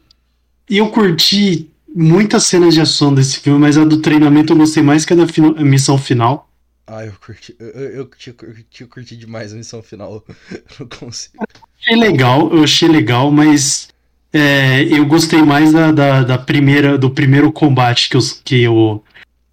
[0.70, 5.06] eu curti muitas cenas de ação desse filme, mas a do treinamento eu gostei mais
[5.06, 5.26] que a da
[5.64, 6.50] missão final.
[6.86, 7.56] Ah, eu curti.
[7.58, 10.26] Eu, eu, eu, eu, eu curti demais a missão final.
[10.80, 11.44] não consigo.
[11.80, 13.88] Achei legal, eu achei legal, mas
[14.34, 19.04] é, eu gostei mais da, da, da, primeira, do primeiro combate que, os, que o.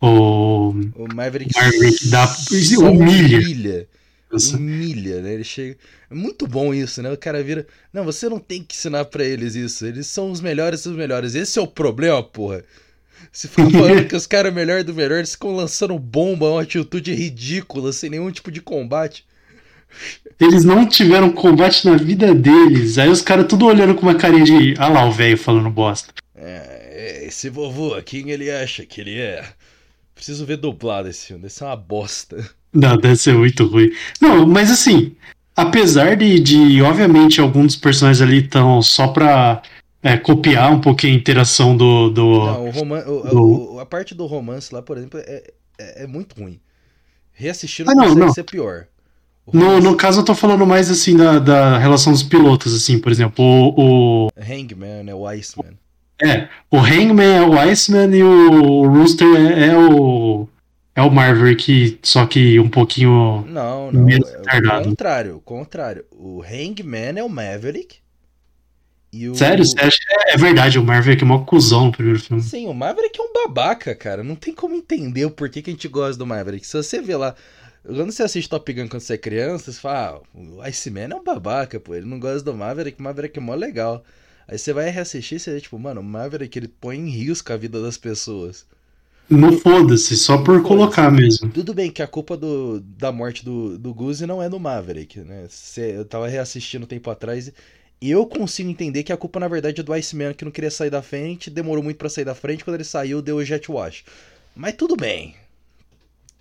[0.01, 2.33] O, o Maverick, Maverick dá,
[2.79, 3.39] humilha.
[3.39, 3.89] humilha.
[4.31, 5.35] Humilha, né?
[5.35, 5.77] Ele chega.
[6.09, 7.11] É muito bom isso, né?
[7.11, 7.67] O cara vira.
[7.93, 9.85] Não, você não tem que ensinar para eles isso.
[9.85, 11.35] Eles são os melhores dos melhores.
[11.35, 12.63] Esse é o problema, porra.
[13.33, 16.63] Se ficar falando que os caras é melhor do melhor, eles ficam lançando bomba, uma
[16.63, 19.27] atitude ridícula, sem nenhum tipo de combate.
[20.41, 22.99] Eles não tiveram combate na vida deles.
[22.99, 24.75] Aí os caras tudo olhando com uma carinha de.
[24.79, 26.13] Ah lá, o velho falando bosta.
[26.37, 29.45] É, esse vovô, quem ele acha que ele é?
[30.15, 32.49] Preciso ver dublado esse filme, esse é uma bosta.
[32.73, 33.91] Não, deve ser muito ruim.
[34.21, 35.17] Não, mas assim,
[35.57, 39.63] apesar de, de obviamente, alguns dos personagens ali estão só pra
[40.03, 42.11] é, copiar um pouquinho a interação do.
[42.11, 43.75] do, Não, roman do...
[43.75, 45.43] O, a parte do romance lá, por exemplo, é,
[45.79, 46.61] é, é muito ruim.
[47.33, 48.33] Reassistindo ah, não, consegue não.
[48.33, 48.87] ser pior.
[49.53, 53.11] No, no caso, eu tô falando mais assim da, da relação dos pilotos, assim, por
[53.11, 54.27] exemplo, o.
[54.27, 54.29] o...
[54.37, 55.79] Hangman é o Iceman.
[56.23, 60.49] É, o Hangman é o Iceman e o Rooster é, é o.
[60.95, 63.45] É o Maverick, só que um pouquinho.
[63.47, 64.05] Não, não.
[64.05, 66.05] Menos é o contrário, o contrário.
[66.11, 67.99] O Hangman é o Maverick.
[69.15, 69.35] O...
[69.35, 69.65] Sério?
[69.65, 72.43] Você acha que é verdade, o Maverick é mó cuzão no primeiro filme.
[72.43, 74.23] Sim, o Maverick é um babaca, cara.
[74.23, 76.67] Não tem como entender o porquê que a gente gosta do Maverick.
[76.67, 77.35] Se você vê lá
[77.85, 81.15] quando você assiste Top Gun quando você é criança, você fala, ah, o Iceman é
[81.15, 84.05] um babaca, pô, ele não gosta do Maverick, o Maverick é mó legal.
[84.47, 87.53] Aí você vai reassistir e você vê, tipo, mano, o Maverick ele põe em risco
[87.53, 88.67] a vida das pessoas.
[89.29, 91.51] Não foda-se, só por colocar mesmo.
[91.51, 95.21] Tudo bem que a culpa do, da morte do, do Guzi não é no Maverick,
[95.21, 95.47] né?
[95.49, 97.53] Você, eu tava reassistindo um tempo atrás
[98.01, 100.71] e eu consigo entender que a culpa, na verdade, é do Iceman, que não queria
[100.71, 103.71] sair da frente, demorou muito para sair da frente, quando ele saiu, deu o jet
[103.71, 104.05] wash.
[104.57, 105.35] Mas tudo bem,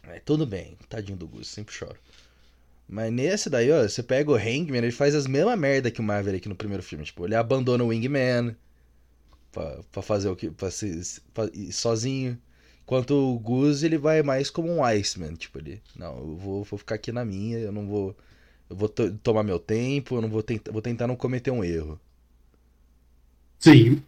[0.08, 1.98] é, tudo bem, tadinho do Gus, sempre choro.
[2.90, 6.04] Mas nesse daí, ó, você pega o Hangman, ele faz as mesmas merda que o
[6.04, 7.04] Maverick no primeiro filme.
[7.04, 8.56] Tipo, ele abandona o Wingman
[9.52, 10.50] pra, pra fazer o que.
[10.50, 11.02] Pra ser
[11.34, 12.38] pra, sozinho.
[12.84, 15.34] Enquanto o Gus, ele vai mais como um Iceman.
[15.36, 15.82] Tipo, ele.
[15.98, 18.16] Não, eu vou, vou ficar aqui na minha, eu não vou.
[18.70, 20.72] Eu vou tomar meu tempo, eu não vou tentar.
[20.72, 22.00] Vou tentar não cometer um erro.
[23.60, 24.02] Sim.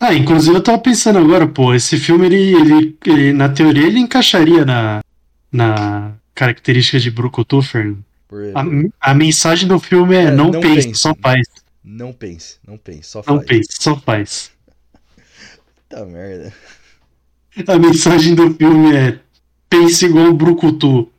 [0.00, 3.98] Ah, inclusive eu tava pensando agora, pô, esse filme ele, ele, ele na teoria ele
[3.98, 5.02] encaixaria na,
[5.50, 8.04] na característica de Brucutu, Fernando.
[9.00, 11.48] A, a, mensagem do filme é, é não, não pense, pense, só faz.
[11.82, 13.38] Não pense, não pense, só faz.
[13.38, 14.52] Não pense, só faz.
[15.88, 16.52] Puta merda.
[17.66, 19.18] A mensagem do filme é
[19.70, 21.10] pense igual um Brucutu.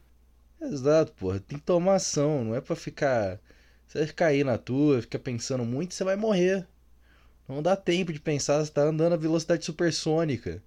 [0.62, 1.40] Exato, porra.
[1.40, 3.40] Tem que tomar ação, não é pra ficar.
[3.88, 6.68] Você vai ficar aí na tua, fica pensando muito, você vai morrer.
[7.48, 10.62] Não dá tempo de pensar, você tá andando a velocidade supersônica.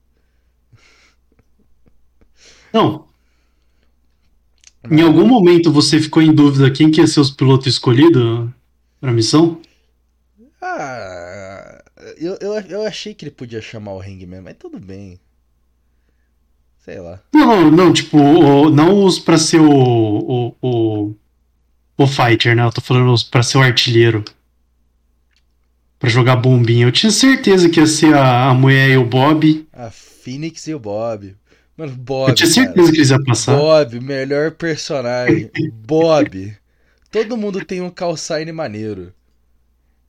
[2.72, 3.06] Não,
[4.90, 8.48] em algum momento você ficou em dúvida quem que ia ser os pilotos escolhidos
[9.00, 9.60] pra missão?
[10.60, 11.82] Ah,
[12.18, 15.18] eu, eu, eu achei que ele podia chamar o Hangman, mas tudo bem.
[16.84, 17.20] Sei lá.
[17.32, 18.18] Não, não, tipo,
[18.70, 21.14] não os pra ser o, o, o,
[21.96, 22.64] o fighter, né?
[22.64, 24.24] Eu tô falando os pra ser o artilheiro.
[25.98, 26.86] Pra jogar bombinha.
[26.86, 29.64] Eu tinha certeza que ia ser a, a mulher e o Bob.
[29.72, 31.36] A Phoenix e o Bob.
[31.76, 32.28] Mano, Bob.
[32.28, 32.90] Eu tinha certeza cara.
[32.90, 33.56] que eles iam passar.
[33.56, 35.50] Bob, melhor personagem.
[35.72, 36.56] Bob.
[37.10, 39.12] Todo mundo tem um call sign maneiro.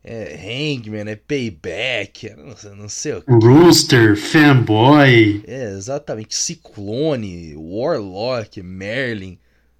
[0.05, 3.31] É Hangman, é Payback, não, não sei o que.
[3.31, 5.41] Rooster, Fanboy.
[5.47, 6.35] É, exatamente.
[6.35, 9.39] Ciclone, Warlock, Merlin.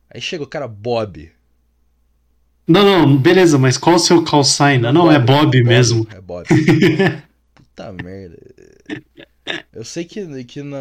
[0.10, 1.30] Aí chega o cara Bob.
[2.66, 4.82] Não, não, beleza, mas qual o seu call sign?
[4.82, 6.08] Não, Bob, é Bob, Bob mesmo.
[6.10, 6.48] É Bob.
[7.54, 8.38] Puta merda.
[9.74, 10.78] Eu sei que, que na,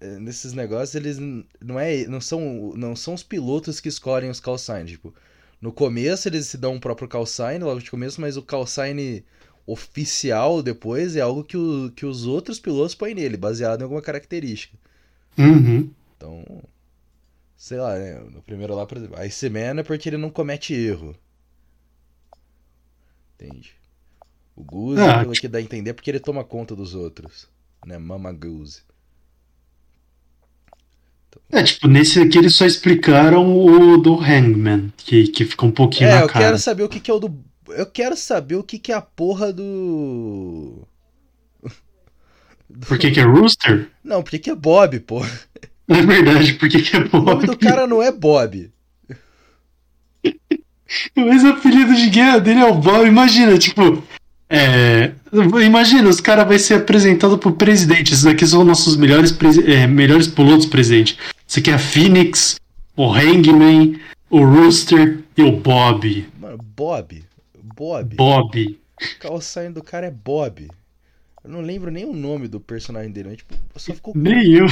[0.00, 1.18] é, nesses negócios eles
[1.60, 5.14] não é não são não são os pilotos que escolhem os call signs, tipo,
[5.60, 8.66] no começo eles se dão um próprio call sign logo de começo, mas o call
[8.66, 9.24] sign
[9.66, 14.02] oficial depois é algo que, o, que os outros pilotos põem nele, baseado em alguma
[14.02, 14.76] característica.
[15.38, 15.90] Uhum.
[16.16, 16.44] Então,
[17.56, 18.20] sei lá, né?
[18.20, 21.16] No primeiro lá, por exemplo, Iceman é porque ele não comete erro.
[23.38, 23.74] Entende?
[24.56, 27.48] O Goose, Ah, pelo que dá a entender, é porque ele toma conta dos outros.
[27.84, 27.98] Né?
[27.98, 28.82] Mama Goose.
[31.52, 36.08] É, tipo, nesse aqui eles só explicaram o do Hangman, que, que fica um pouquinho
[36.10, 36.44] É, na eu cara.
[36.46, 37.44] quero saber o que, que é o do.
[37.68, 40.82] Eu quero saber o que, que é a porra do.
[42.68, 43.90] do- Por que, que é Rooster?
[44.02, 45.20] Não, porque que é Bob, pô.
[45.88, 47.46] É verdade, por que, que é O nome Bob?
[47.46, 48.72] do cara não é Bob.
[51.14, 53.06] Mas o apelido de guerra dele é o Bob.
[53.06, 54.02] Imagina, tipo.
[54.48, 55.12] É,
[55.64, 58.12] imagina, os caras vão ser apresentados pro presidente.
[58.12, 61.18] Esses aqui são nossos melhores, é, melhores pilotos, presidente.
[61.48, 62.60] Esse aqui é a Phoenix,
[62.96, 66.26] o Hangman, o Rooster e o Bob.
[66.38, 67.24] Mano, Bob.
[67.76, 68.14] Bob.
[68.16, 68.78] Bob.
[69.00, 70.68] O calçado do cara é Bob.
[71.44, 74.66] Eu não lembro nem o nome do personagem dele, mas tipo, só ficou Nem eu.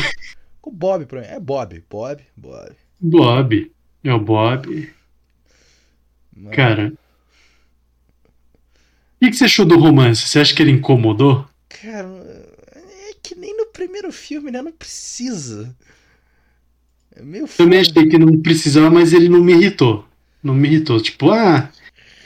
[0.63, 1.27] o Bob pra mim.
[1.27, 2.73] É Bob, Bob, Bob.
[3.01, 3.73] Bob.
[4.03, 4.91] É o Bob.
[6.37, 6.93] Mano, Cara.
[9.25, 10.29] O que, que você achou do romance?
[10.29, 11.47] Você acha que ele incomodou?
[11.67, 12.07] Cara,
[12.77, 14.61] é que nem no primeiro filme, né?
[14.61, 15.75] Não precisa.
[17.17, 18.01] É meio Também foda.
[18.01, 20.07] achei que não precisava, mas ele não me irritou.
[20.43, 21.01] Não me irritou.
[21.01, 21.73] Tipo, ah.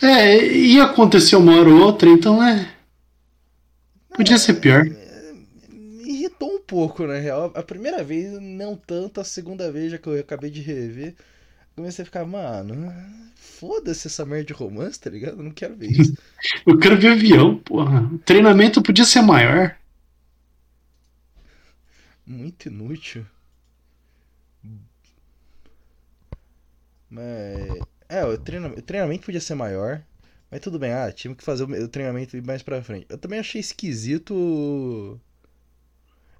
[0.02, 2.68] É, ia acontecer uma hora ou outra, então é.
[4.16, 4.84] Podia ser pior.
[4.84, 7.52] Me irritou um pouco, na real.
[7.54, 9.20] A primeira vez, não tanto.
[9.20, 11.14] A segunda vez, já que eu acabei de rever,
[11.78, 12.92] comecei a ficar, mano,
[13.36, 15.38] foda-se essa merda de romance, tá ligado?
[15.38, 16.12] Eu não quero ver isso.
[16.66, 18.02] Eu quero ver avião, porra.
[18.12, 19.76] O treinamento podia ser maior.
[22.26, 23.24] Muito inútil.
[27.08, 27.78] Mas.
[28.08, 30.02] É, o treinamento, o treinamento podia ser maior.
[30.50, 33.06] Mas tudo bem, ah, tinha que fazer o treinamento mais pra frente.
[33.08, 35.20] Eu também achei esquisito.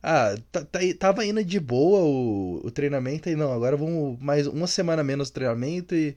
[0.03, 4.47] Ah, tá, tá- tava indo de boa o, o treinamento e não, agora vamos mais
[4.47, 6.17] uma semana menos treinamento e.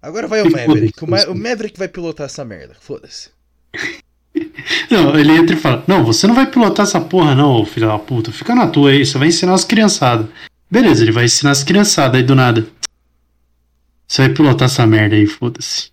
[0.00, 1.02] Agora vai o Maverick.
[1.04, 2.74] O, Ma- o Maverick vai pilotar essa merda.
[2.80, 3.30] Foda-se.
[4.90, 7.98] Não, ele entra e fala: Não, você não vai pilotar essa porra, não, filho da
[7.98, 8.30] puta.
[8.30, 10.26] Fica na tua aí, você vai ensinar as criançadas.
[10.70, 12.66] Beleza, ele vai ensinar as criançadas aí do nada.
[14.06, 15.90] Você vai pilotar essa merda aí, foda-se.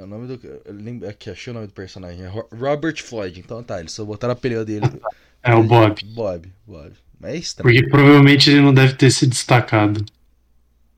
[0.00, 0.46] É o nome do.
[0.46, 2.24] Eu lembro, aqui, achei o nome do personagem.
[2.24, 3.38] É Ro- Robert Floyd.
[3.40, 4.86] Então tá, eles só botaram a apelido dele.
[5.42, 6.04] É o Bob.
[6.14, 6.92] Bob, Bob.
[7.18, 7.74] Mas é estranho.
[7.74, 10.04] Porque provavelmente ele não deve ter se destacado.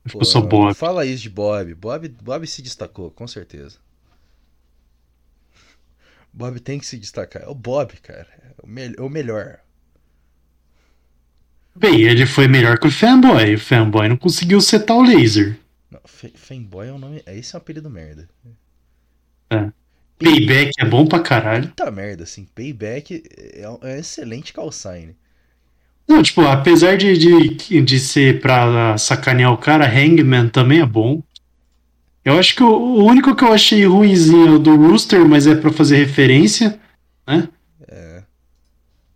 [0.05, 0.73] Ficou Pô, só Bob.
[0.73, 1.73] Fala isso de Bob.
[1.75, 2.09] Bob.
[2.21, 3.77] Bob se destacou, com certeza.
[6.33, 7.43] Bob tem que se destacar.
[7.43, 8.27] É o Bob, cara.
[8.41, 9.59] É o, mel- é o melhor.
[11.75, 13.55] Bem, ele foi melhor que o Fanboy.
[13.55, 15.57] O Fanboy não conseguiu setar o laser.
[15.89, 16.01] Não,
[16.35, 17.23] Fanboy é o nome.
[17.25, 18.27] Esse é um apelido merda.
[19.53, 19.71] É.
[20.19, 21.67] Payback é bom pra caralho.
[21.69, 22.47] Puta merda, assim.
[22.55, 25.15] Payback é um, é excelente call sign.
[26.07, 31.21] Não, tipo, apesar de, de, de ser pra sacanear o cara, Hangman também é bom.
[32.23, 35.45] Eu acho que o, o único que eu achei ruimzinho é o do Rooster, mas
[35.47, 36.79] é pra fazer referência,
[37.27, 37.49] né?
[37.87, 38.23] É.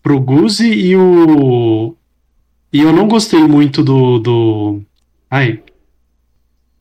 [0.01, 1.95] Pro Goose e o.
[2.71, 4.19] E eu não gostei muito do.
[4.19, 4.81] do...
[5.29, 5.61] Ai.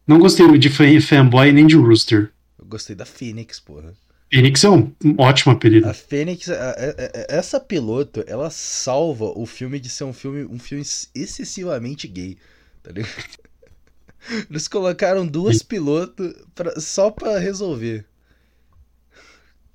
[0.06, 2.32] Não gostei de fan- fanboy nem de Rooster.
[2.68, 3.94] Gostei da Phoenix, porra.
[4.32, 5.88] Phoenix é um ótimo apelido.
[5.88, 10.44] A Fênix, a- a- a- essa piloto, ela salva o filme de ser um filme,
[10.44, 12.36] um filme excessivamente gay,
[12.82, 13.08] tá ligado?
[14.50, 18.04] Eles colocaram duas pilotos pra- só pra resolver.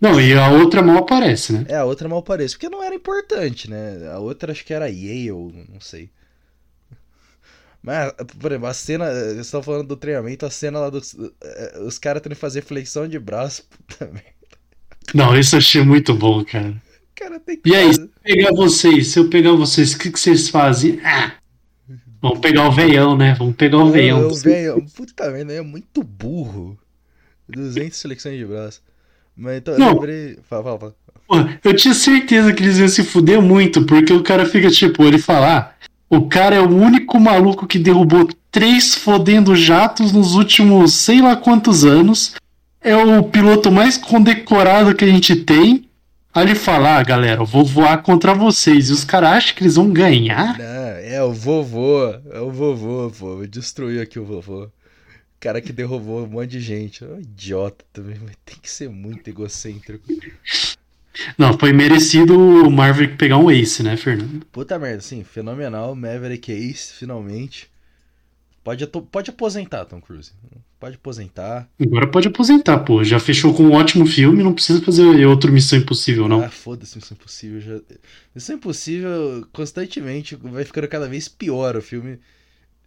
[0.02, 1.66] Não, e a outra mal aparece, né?
[1.70, 4.10] É, a outra mal parece, porque não era importante, né?
[4.12, 6.10] A outra acho que era Yale, não sei.
[7.84, 11.16] Mas, por exemplo, a cena, vocês estão falando do treinamento, a cena lá dos.
[11.44, 14.30] eh, Os caras tendo que fazer flexão de braço, puta merda.
[15.16, 16.70] Não, isso eu achei muito bom, cara.
[16.70, 19.98] O cara tem que E aí, se eu pegar vocês, se eu pegar vocês, o
[20.00, 21.00] que, que vocês fazem?
[21.04, 21.34] Ah,
[22.22, 23.34] vamos pegar o veião, né?
[23.34, 24.22] Vamos pegar o veião.
[24.22, 26.78] Eu, velho, puta merda, é muito burro.
[27.50, 28.82] 200 flexões de braço.
[29.36, 29.94] Mas então, eu Não.
[29.96, 30.38] lembrei.
[30.44, 31.60] Fala, fala, fala.
[31.64, 35.18] Eu tinha certeza que eles iam se fuder muito, porque o cara fica tipo, ele
[35.18, 35.74] fala, ah,
[36.12, 41.38] o cara é o único maluco que derrubou três fodendo jatos nos últimos sei lá
[41.38, 42.36] quantos anos,
[42.82, 45.88] é o piloto mais condecorado que a gente tem.
[46.34, 48.90] Aí ele fala, ah, galera, eu vou voar contra vocês.
[48.90, 50.58] E os caras acham que eles vão ganhar?
[50.58, 52.14] Não, é o vovô.
[52.30, 53.46] É o vovô, pô.
[53.48, 54.64] Destruiu aqui o vovô.
[54.64, 54.70] O
[55.40, 57.06] cara que derrubou um monte de gente.
[57.06, 60.06] É um idiota também, mas tem que ser muito egocêntrico.
[61.38, 64.46] Não, foi merecido o Marvel pegar um ace, né, Fernando?
[64.52, 65.96] Puta merda, sim, fenomenal.
[65.96, 67.70] Maverick Ace, finalmente.
[68.64, 70.32] Pode, pode aposentar, Tom Cruise.
[70.80, 71.70] Pode aposentar.
[71.80, 73.04] Agora pode aposentar, pô.
[73.04, 76.44] Já fechou com um ótimo filme, não precisa fazer outro Missão Impossível, não.
[76.44, 77.60] Ah, foda-se, Missão Impossível.
[77.60, 77.80] Já...
[78.34, 82.20] Missão Impossível, constantemente, vai ficando cada vez pior o filme.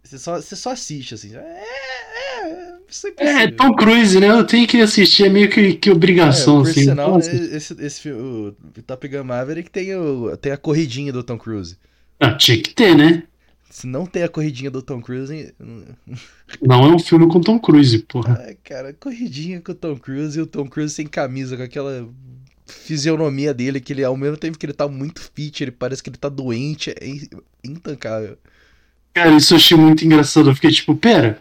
[0.03, 1.35] Você só, você só assiste, assim.
[1.35, 2.74] É, é,
[3.17, 4.29] É, Tom Cruise, né?
[4.29, 6.83] Eu tenho que assistir, é meio que, que obrigação, é, por assim.
[6.83, 7.35] sinal, Nossa.
[7.35, 11.77] esse, esse filme, o Top Gun Maverick tem, o, tem a corridinha do Tom Cruise.
[12.19, 13.23] Ah, tinha que ter, né?
[13.69, 15.53] Se não tem a corridinha do Tom Cruise.
[16.61, 18.33] Não é um filme com Tom Cruise, porra.
[18.33, 22.07] Ah, cara, corridinha com o Tom Cruise e o Tom Cruise sem camisa, com aquela
[22.65, 26.09] fisionomia dele, que ele, ao mesmo tempo que ele tá muito fit, ele parece que
[26.09, 26.95] ele tá doente, é
[27.63, 28.37] intancável.
[29.13, 30.49] Cara, isso eu achei muito engraçado.
[30.49, 31.39] Eu fiquei tipo, pera.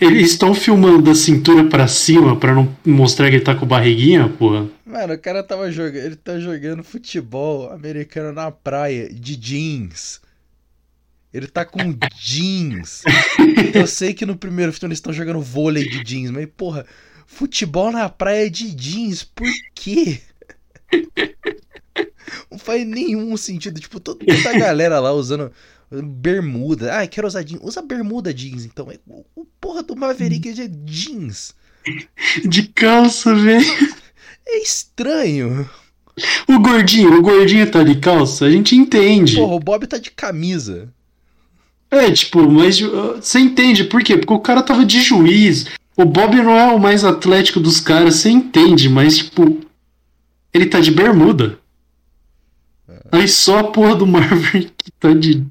[0.00, 4.28] Eles estão filmando da cintura pra cima pra não mostrar que ele tá com barriguinha,
[4.28, 4.68] porra.
[4.84, 6.04] Mano, o cara tava jogando.
[6.04, 10.20] Ele tá jogando futebol americano na praia de jeans.
[11.32, 11.78] Ele tá com
[12.18, 13.02] jeans.
[13.74, 16.86] Eu sei que no primeiro filme eles estão jogando vôlei de jeans, mas porra,
[17.26, 20.20] futebol na praia de jeans, por quê?
[22.50, 23.80] Não faz nenhum sentido.
[23.80, 25.52] Tipo, toda a galera lá usando
[26.02, 27.00] bermuda.
[27.00, 27.60] Ah, quero usar jeans.
[27.62, 28.88] Usa bermuda jeans, então.
[29.34, 31.54] O porra do Maverick é jeans.
[32.48, 33.64] De calça, velho.
[34.48, 35.68] É estranho.
[36.48, 39.36] O gordinho, o gordinho tá de calça, a gente entende.
[39.36, 40.88] Porra, o Bob tá de camisa.
[41.90, 44.16] É, tipo, mas uh, você entende por quê?
[44.16, 45.66] Porque o cara tava de juiz.
[45.96, 49.60] O Bob não é o mais atlético dos caras, você entende, mas, tipo,
[50.52, 51.58] ele tá de bermuda.
[52.88, 53.00] É.
[53.12, 55.44] Aí só a porra do Marvel que tá de.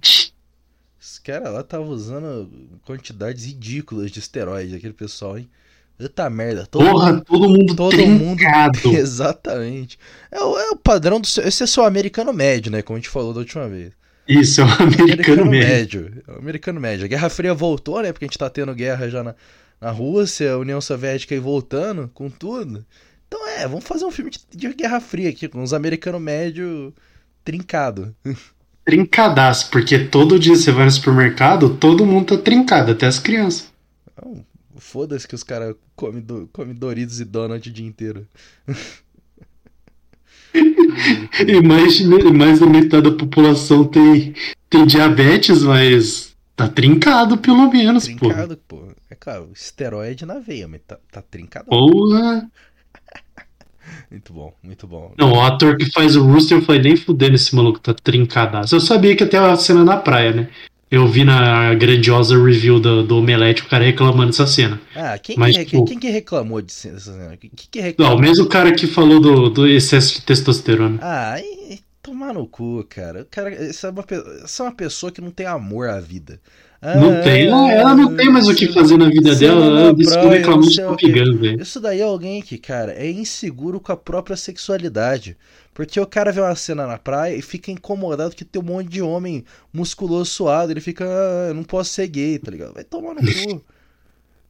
[1.26, 2.48] Caras lá tava usando
[2.86, 5.50] quantidades ridículas de esteroides, aquele pessoal, hein?
[6.00, 6.68] Eita merda.
[6.68, 8.80] Todo Porra, mundo, todo mundo todo trincado.
[8.86, 8.94] mundo.
[8.96, 9.98] Exatamente.
[10.30, 11.26] É o, é o padrão do.
[11.26, 12.84] Esse é só americano médio, né?
[12.84, 13.92] Como a gente falou da última vez.
[14.28, 16.02] Isso, é o americano, americano médio.
[16.04, 16.24] médio.
[16.28, 17.06] É o americano médio.
[17.06, 18.14] A Guerra Fria voltou, né?
[18.14, 19.34] Porque a gente tá tendo guerra já na,
[19.82, 22.86] na Rússia, a União Soviética aí voltando com tudo.
[23.28, 26.94] Então é, vamos fazer um filme de, de Guerra Fria aqui, com os americanos médio
[27.44, 28.16] trincado.
[28.86, 33.74] Trincadaço, porque todo dia você vai no supermercado, todo mundo tá trincado, até as crianças.
[34.24, 34.46] Não,
[34.78, 38.28] foda-se que os caras comem do, come Doritos e Donut o dia inteiro.
[40.54, 42.00] e mais,
[42.32, 44.36] mais da metade da população tem,
[44.70, 48.28] tem diabetes, mas tá trincado pelo menos, trincado, pô.
[48.28, 48.88] Trincado, pô.
[49.10, 51.66] É claro, esteroide na veia, mas tá, tá trincado.
[51.66, 52.48] Porra!
[54.10, 55.14] Muito bom, muito bom.
[55.18, 58.76] Não, o ator que faz o Rooster foi nem fudendo esse maluco, tá trincadaço.
[58.76, 60.50] Eu sabia que até a cena na praia, né?
[60.90, 64.80] Eu vi na grandiosa review do, do Omelete o cara reclamando dessa cena.
[64.96, 67.36] Ah, quem, Mas, que, tipo, quem que reclamou dessa cena?
[67.38, 68.14] Quem que reclamou?
[68.14, 71.00] Não, o mesmo cara que falou do, do excesso de testosterona.
[71.02, 73.26] Ah, e, e tomar no cu, cara.
[73.30, 74.06] cara essa, é uma,
[74.44, 76.40] essa é uma pessoa que não tem amor à vida.
[76.94, 80.30] Não ah, tem, ela não tem mais o que fazer na vida dela, ela decidiu
[80.30, 81.62] reclamar de Top Gun, velho.
[81.62, 85.36] Isso daí é alguém que, cara, é inseguro com a própria sexualidade.
[85.74, 88.88] Porque o cara vê uma cena na praia e fica incomodado que tem um monte
[88.88, 90.72] de homem musculoso suado.
[90.72, 92.74] Ele fica, ah, eu não posso ser gay, tá ligado?
[92.74, 93.62] Vai tomar no cu.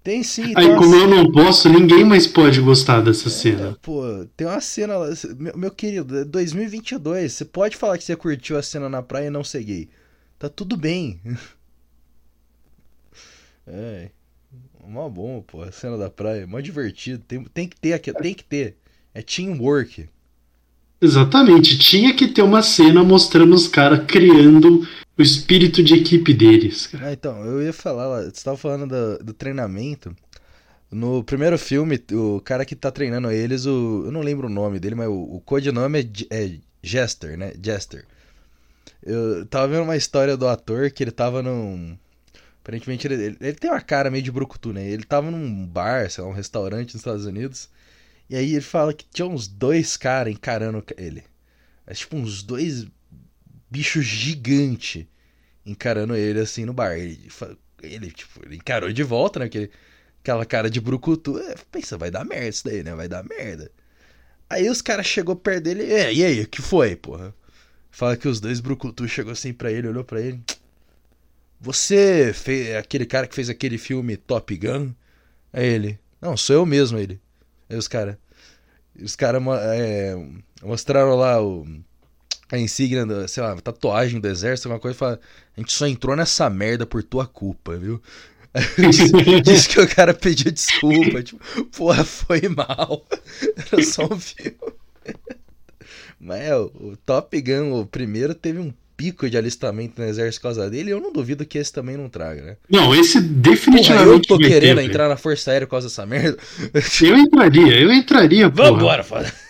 [0.05, 0.53] Tem sim.
[0.55, 0.97] Aí, como cena...
[0.97, 3.75] eu não posso, ninguém mais pode gostar dessa é, cena.
[3.81, 4.03] Pô,
[4.37, 5.07] tem uma cena lá.
[5.35, 7.33] Meu, meu querido, 2022.
[7.33, 9.89] Você pode falar que você curtiu a cena na praia e não ser gay.
[10.37, 11.19] Tá tudo bem.
[13.67, 14.09] É.
[14.87, 15.63] Mó bom, pô.
[15.63, 16.45] A cena da praia.
[16.47, 17.23] Mó divertido.
[17.27, 18.13] Tem, tem que ter aqui.
[18.13, 18.77] Tem que ter.
[19.13, 20.07] É teamwork.
[21.01, 21.77] Exatamente.
[21.77, 24.87] Tinha que ter uma cena mostrando os caras criando
[25.17, 26.89] o espírito de equipe deles.
[27.01, 28.21] Ah, então, eu ia falar lá.
[28.23, 30.15] Você estava falando do, do treinamento.
[30.91, 34.79] No primeiro filme, o cara que tá treinando eles, o, eu não lembro o nome
[34.79, 35.99] dele, mas o, o codinome
[36.29, 37.53] é, é Jester, né?
[37.61, 38.05] Jester.
[39.03, 41.97] Eu tava vendo uma história do ator que ele tava num,
[42.65, 44.83] Aparentemente ele, ele, tem uma cara meio de brucutu, né?
[44.89, 47.69] Ele tava num bar, sei lá, um restaurante nos Estados Unidos.
[48.27, 51.23] E aí ele fala que tinha uns dois caras encarando ele.
[51.85, 52.87] É tipo uns dois
[53.69, 55.05] bichos gigantes
[55.63, 56.97] encarando ele assim no bar.
[56.97, 57.29] Ele,
[57.83, 59.45] ele, tipo, ele encarou de volta, né?
[59.45, 59.69] Porque
[60.23, 61.37] aquela cara de brucutu.
[61.37, 62.95] É, pensa, vai dar merda isso daí, né?
[62.95, 63.71] Vai dar merda.
[64.49, 65.83] Aí os caras chegou perto dele.
[65.83, 67.31] É, e aí, o que foi, porra?
[67.91, 70.41] Fala que os dois brucutu chegou assim pra ele, olhou pra ele.
[71.65, 74.91] Você fez aquele cara que fez aquele filme Top Gun?
[75.51, 75.97] É ele.
[76.21, 77.19] Não, sou eu mesmo, ele.
[77.67, 78.17] Aí os caras.
[79.01, 79.41] Os caras
[79.73, 80.15] é,
[80.61, 81.65] mostraram lá o,
[82.51, 85.19] a insígnia, do, sei lá, tatuagem do exército, alguma coisa, e fala,
[85.57, 87.99] a gente só entrou nessa merda por tua culpa, viu?
[89.43, 93.03] Diz que o cara pediu desculpa, tipo, porra, foi mal.
[93.57, 94.55] Era só um filme.
[96.21, 100.49] Mas é, o Top Gun, o primeiro, teve um pico de alistamento no exército por
[100.49, 102.57] causa dele, eu não duvido que esse também não traga, né?
[102.69, 104.05] Não, esse definitivamente.
[104.05, 106.37] Porra, eu tô querendo ter, entrar na Força Aérea por causa dessa merda.
[107.01, 108.71] Eu entraria, eu entraria, porra.
[108.71, 109.31] Vambora, foda.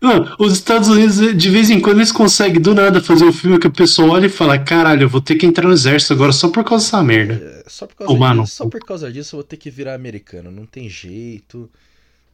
[0.00, 3.58] Mano, os Estados Unidos, de vez em quando, eles conseguem do nada fazer um filme
[3.58, 6.32] que a pessoa olha e fala: caralho, eu vou ter que entrar no exército agora
[6.32, 7.34] só por causa dessa merda.
[7.34, 9.94] É, só, por causa Ô, disso, só por causa disso eu vou ter que virar
[9.94, 10.50] americano.
[10.50, 11.70] Não tem jeito.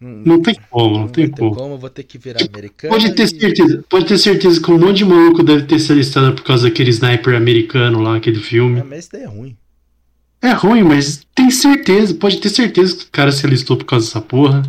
[0.01, 1.75] Não, Não tem como, não tem ter como.
[1.75, 2.93] eu vou ter que virar americano.
[2.95, 5.91] Pode ter e- certeza, pode ter certeza que um monte de maluco deve ter se
[5.91, 8.81] alistado por causa daquele sniper americano lá, aquele filme.
[8.81, 9.57] Ah, mas isso daí é ruim.
[10.41, 14.07] É ruim, mas tem certeza, pode ter certeza que o cara se alistou por causa
[14.07, 14.63] dessa porra.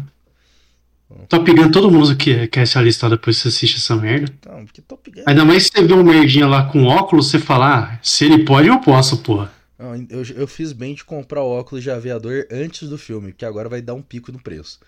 [1.27, 4.33] Tá pegando todo mundo que quer se alistar depois que você assiste essa merda.
[4.47, 5.23] Não, Gun.
[5.27, 8.43] Ainda mais se você vê um merdinha lá com óculos, você fala, ah, se ele
[8.45, 9.51] pode, eu posso, porra.
[9.77, 13.45] Não, eu, eu fiz bem de comprar o óculos de aviador antes do filme, porque
[13.45, 14.79] agora vai dar um pico no preço.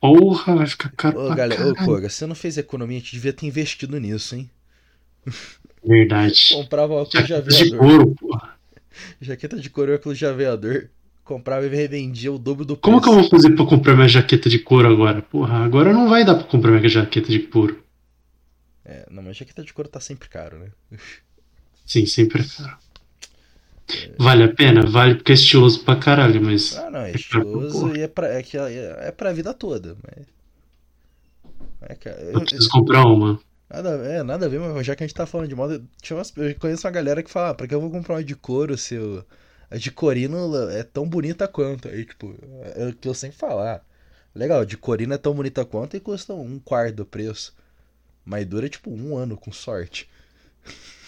[0.00, 1.94] Porra, vai ficar caro Ô, pra galera, ô, caralho.
[1.94, 4.50] Koga, você não fez economia, a gente devia ter investido nisso, hein?
[5.84, 6.46] Verdade.
[6.50, 7.78] Comprava óculos de Jaquetas de aviador.
[7.78, 8.58] couro, porra.
[9.20, 10.88] Jaqueta de couro e óculos de aviador.
[11.24, 12.82] Comprava e revendia o dobro do preço.
[12.82, 15.22] Como que eu vou fazer pra comprar minha jaqueta de couro agora?
[15.22, 17.82] Porra, agora não vai dar pra comprar minha jaqueta de couro.
[18.84, 20.70] É, não, mas jaqueta de couro tá sempre caro, né?
[21.86, 22.78] Sim, sempre é caro.
[24.18, 24.86] Vale a pena?
[24.86, 26.76] Vale porque é estiloso pra caralho, mas.
[26.76, 27.98] Ah, não, é pra estiloso porra.
[27.98, 29.96] e é pra, é, que é, é pra vida toda.
[30.02, 30.26] Mas...
[31.82, 33.40] É, cara, eu- Eu preciso comprar uma.
[33.68, 35.82] nada, é, nada a ver, mas já que a gente tá falando de moda,
[36.36, 38.76] eu conheço uma galera que fala, ah, pra que eu vou comprar uma de couro
[38.76, 39.24] se eu-
[39.70, 41.88] a de corino é tão bonita quanto?
[41.88, 42.34] Aí, tipo,
[42.74, 43.82] é o que eu sempre falar.
[44.34, 47.54] Legal, de corino é tão bonita quanto e custa um quarto do preço.
[48.24, 50.08] Mas dura, tipo, um ano, com sorte.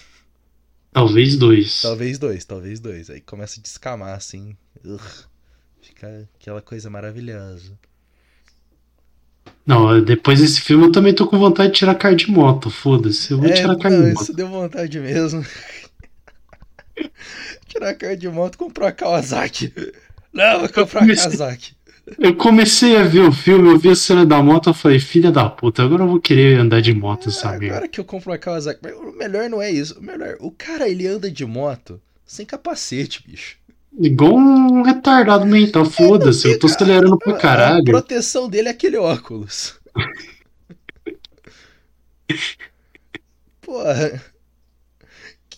[0.92, 1.80] Talvez dois.
[1.82, 3.08] Talvez dois, talvez dois.
[3.10, 4.56] Aí começa a descamar, assim.
[4.84, 5.00] Ugh.
[5.80, 7.72] Fica aquela coisa maravilhosa.
[9.66, 12.68] Não, depois desse filme eu também tô com vontade de tirar carro de moto.
[12.70, 14.22] Foda-se, eu vou É, tirar carro não, de moto.
[14.22, 15.44] isso deu vontade mesmo.
[17.68, 19.72] Tirar carro de moto comprar Kawasaki.
[20.32, 21.74] Não, vou comprar uma comecei- Kawasaki.
[22.18, 25.30] Eu comecei a ver o filme, eu vi a cena da moto, eu falei, filha
[25.30, 27.70] da puta, agora eu vou querer andar de moto, Ah, sabe?
[27.70, 28.80] agora que eu compro uma Kawasaki.
[28.82, 29.98] Mas o melhor não é isso.
[29.98, 33.56] O melhor, o cara ele anda de moto sem capacete, bicho.
[33.98, 37.84] Igual um retardado mental, foda-se, eu tô acelerando pra A caralho.
[37.84, 39.78] proteção dele é aquele óculos.
[43.60, 44.20] Porra.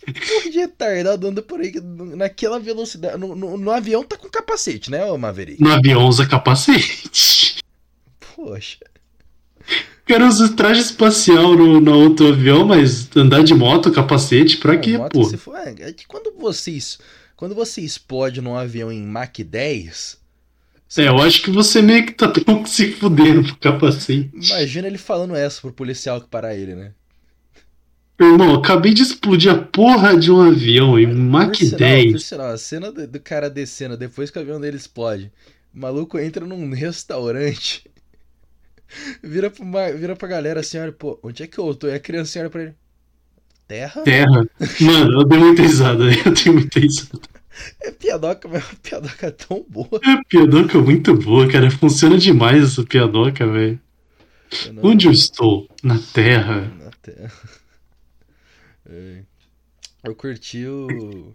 [0.51, 3.19] De retardado anda por aí que naquela velocidade.
[3.19, 5.63] No, no- no avião tá com capacete, né, ô Maverick?
[5.63, 7.59] No avião usa capacete.
[8.35, 8.79] Poxa.
[10.03, 14.77] O cara usa traje espacial no, no outro avião, mas andar de moto, capacete, pra
[14.77, 15.25] quê, pô?
[15.39, 16.99] for- é, é que quando vocês.
[17.37, 20.19] Quando você explode num avião em Mach 10,
[20.99, 24.31] É, eu acho que você meio que tá tão se fudendo pro capacete.
[24.35, 26.93] imagina ele falando essa pro policial que parar ele, né?
[28.21, 32.23] Irmão, eu acabei de explodir a porra de um avião em Mach por 10.
[32.23, 35.33] sinal, a cena do, do cara descendo depois que o avião dele explode.
[35.75, 37.85] O maluco entra num restaurante.
[39.23, 41.89] Vira, pro, ma- vira pra galera assim, olha, pô, onde é que eu tô?
[41.89, 42.75] E a criança olha pra ele.
[43.67, 44.03] Terra?
[44.03, 44.47] Terra.
[44.81, 47.19] Mano, eu dei muita risada, eu tenho muita risada.
[47.83, 50.01] É piadoca, mas é uma piadoca tão boa.
[50.05, 51.71] É piadoca muito boa, cara.
[51.71, 53.81] Funciona demais essa piadoca, velho.
[54.73, 55.69] Não- Onde eu estou?
[55.83, 56.71] Na Terra.
[56.79, 57.33] Na terra.
[58.89, 59.22] É.
[60.05, 61.35] Eu curti o.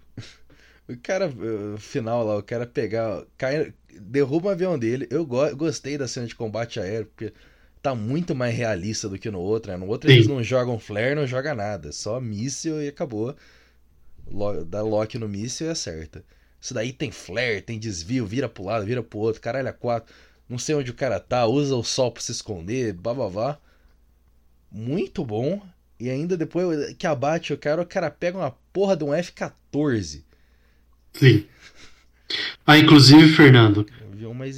[0.90, 3.26] O cara, o final lá, o cara pegar.
[3.38, 5.08] Cai, derruba o avião dele.
[5.12, 7.34] Eu go- gostei da cena de combate aéreo, porque
[7.82, 9.72] tá muito mais realista do que no outro.
[9.72, 9.78] Né?
[9.78, 10.14] No outro Sim.
[10.16, 11.92] eles não jogam flare, não joga nada.
[11.92, 13.36] Só míssil e acabou.
[14.28, 16.24] Lo- Dá lock no míssil e acerta.
[16.62, 19.42] Isso daí tem flare, tem desvio, vira pro lado, vira pro outro.
[19.42, 20.14] Caralho, é quatro.
[20.50, 23.60] Não sei onde o cara tá, usa o sol pra se esconder, babavá.
[24.72, 25.62] Muito bom.
[26.00, 30.24] E ainda depois que abate o cara, o cara pega uma porra de um F-14.
[31.14, 31.46] Sim.
[32.66, 33.86] Ah, inclusive, Fernando,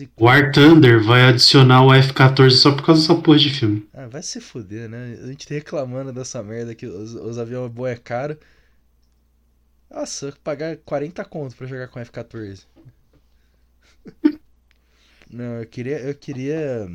[0.01, 0.23] icônico.
[0.23, 3.87] War Thunder vai adicionar o F-14 só por causa dessa porra de filme.
[3.93, 5.17] Ah, vai se fuder, né?
[5.21, 8.37] A gente tá reclamando dessa merda que os, os aviões bom é caro.
[9.89, 12.65] Nossa, eu pagar 40 conto pra jogar com F-14.
[15.29, 15.99] Não, eu queria.
[15.99, 16.87] Eu queria.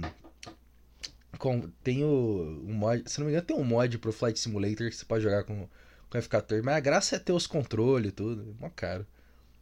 [1.39, 3.03] Com, tem o, um mod.
[3.11, 5.69] Se não me engano, tem um mod pro Flight Simulator que você pode jogar com,
[6.11, 6.63] com F-14.
[6.65, 8.55] Mas a graça é ter os controles e tudo.
[8.59, 9.07] É mó caro.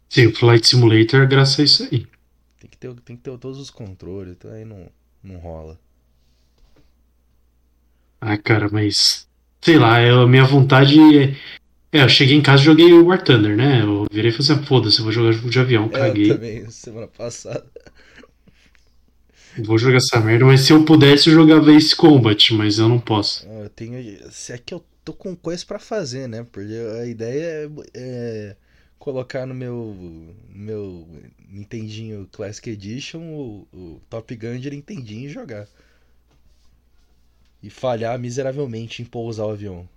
[0.08, 2.06] Sim, o Flight Simulator, graças a isso aí.
[2.58, 4.90] Tem que ter, tem que ter todos os controles, então aí não,
[5.22, 5.78] não rola.
[8.20, 9.28] Ah, cara, mas.
[9.60, 11.36] Sei lá, eu- a minha vontade é.
[11.92, 13.82] É, eu cheguei em casa e joguei o War Thunder, né?
[13.82, 16.28] Eu virei e falei assim, foda-se, eu vou jogar jogo de avião, É, Eu caguei.
[16.28, 17.66] também, semana passada.
[19.58, 22.98] Vou jogar essa merda, mas se eu pudesse eu jogava Ace Combat, mas eu não
[23.00, 23.46] posso.
[23.48, 24.32] Ah, Eu tenho.
[24.32, 26.44] Se é que eu tô com coisa pra fazer, né?
[26.50, 28.56] Porque a ideia é, é
[28.98, 30.34] colocar no meu.
[30.48, 31.08] meu
[31.48, 35.68] Nintendinho Classic Edition o, o Top Gun de Nintendinho e jogar.
[37.60, 39.88] e falhar miseravelmente em pousar o avião.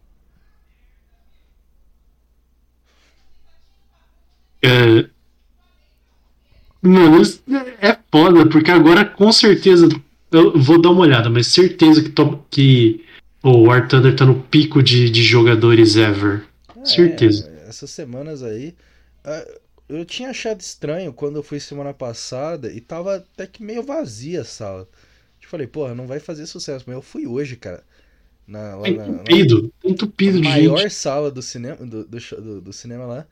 [4.63, 5.09] É...
[6.81, 7.21] Mano,
[7.81, 9.87] é foda, porque agora com certeza.
[10.31, 12.43] Eu vou dar uma olhada, mas certeza que, to...
[12.49, 13.05] que
[13.41, 16.43] o War Thunder tá no pico de, de jogadores ever.
[16.75, 17.49] É, certeza.
[17.67, 18.75] Essas semanas aí.
[19.87, 24.41] Eu tinha achado estranho quando eu fui semana passada e tava até que meio vazia
[24.41, 24.87] a sala.
[25.41, 27.83] Eu falei, porra, não vai fazer sucesso, mas eu fui hoje, cara.
[28.45, 30.93] Na, lá, entupido, na, na, entupido de maior gente.
[30.93, 33.27] sala do cinema, do, do, do, do cinema lá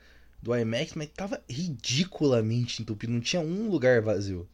[0.46, 3.12] do IMAX, mas tava ridiculamente entupido.
[3.12, 4.48] Não tinha um lugar vazio.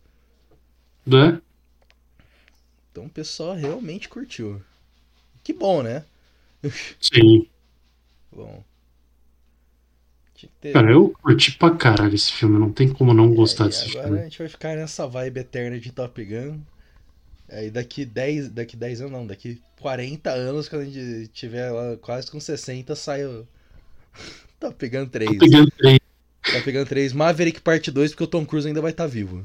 [1.06, 1.42] Né?
[2.90, 4.62] Então o pessoal realmente curtiu.
[5.44, 6.06] Que bom, né?
[7.02, 7.46] Sim.
[8.32, 8.64] bom.
[10.62, 10.72] Ter...
[10.72, 12.58] Cara, eu curti pra caralho esse filme.
[12.58, 14.06] Não tem como não gostar é, desse agora filme.
[14.08, 16.62] Agora a gente vai ficar nessa vibe eterna de Top Gun.
[17.50, 21.98] Aí daqui 10, daqui 10 anos, não, daqui 40 anos, quando a gente tiver lá
[21.98, 23.46] quase com 60, sai o
[24.62, 25.32] Tá pegando 3.
[25.32, 26.00] Tá pegando 3.
[26.44, 27.14] Tá pegando 3.
[27.14, 29.44] Maverick parte 2, porque o Tom Cruise ainda vai estar tá vivo.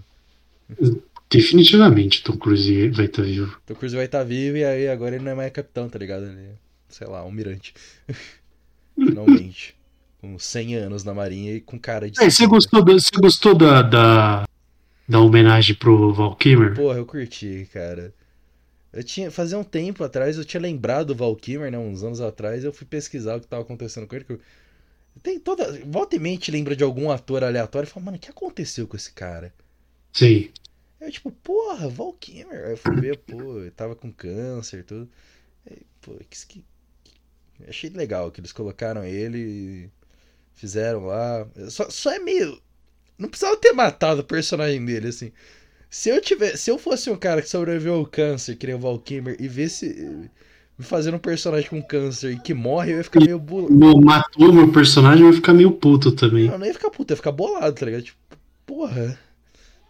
[1.31, 3.57] Definitivamente Tom Cruise vai estar tá vivo.
[3.65, 5.99] Tom Cruise vai estar tá vivo e aí agora ele não é mais capitão, tá
[5.99, 6.27] ligado?
[6.27, 6.51] Ele é,
[6.91, 7.73] sei lá, almirante.
[8.95, 9.75] Finalmente.
[10.21, 12.23] com 100 anos na marinha e com cara de...
[12.23, 14.47] É, você gostou, da, você gostou da, da,
[15.09, 16.75] da homenagem pro Val Kilmer?
[16.75, 18.13] Porra, eu curti, cara.
[18.93, 22.21] Eu tinha, fazia um tempo atrás, eu tinha lembrado do Val Kilmer, né, uns anos
[22.21, 24.41] atrás, eu fui pesquisar o que tava acontecendo com ele, que eu
[25.23, 25.73] tem toda.
[25.85, 28.97] Volta e mente lembra de algum ator aleatório e fala, mano, o que aconteceu com
[28.97, 29.53] esse cara?
[30.13, 30.51] Sim.
[31.01, 32.65] Eu, tipo, porra, Val Kilmer.
[32.65, 35.11] Aí eu fui ver, pô, eu tava com câncer e tudo.
[35.69, 36.65] Aí, pô, que, que,
[37.69, 39.91] Achei legal que eles colocaram ele e
[40.55, 41.47] fizeram lá.
[41.71, 42.61] Só, só é meio.
[43.19, 45.33] Não precisava ter matado o personagem dele, assim.
[45.89, 46.59] Se eu tivesse.
[46.59, 49.49] Se eu fosse um cara que sobreviveu ao câncer, que nem o Val Kilmer, e
[49.49, 50.31] visse
[50.79, 54.01] fazendo um personagem com câncer e que morre, eu ia ficar meio bolado.
[54.01, 56.49] Matou meu personagem, eu ia ficar meio puto também.
[56.49, 58.03] Não, não ia ficar puto, ia ficar bolado, tá ligado?
[58.03, 58.19] Tipo,
[58.67, 59.19] porra.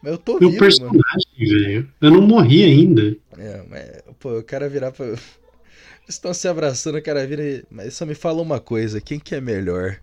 [0.02, 1.88] Mas eu tô meu vivo, personagem, velho.
[2.00, 3.16] Eu não morri ainda.
[3.36, 5.06] É, mas, pô, o cara virar pra.
[6.06, 7.64] Eles estão se abraçando, o cara vira e...
[7.68, 9.98] Mas só me fala uma coisa, quem que é melhor?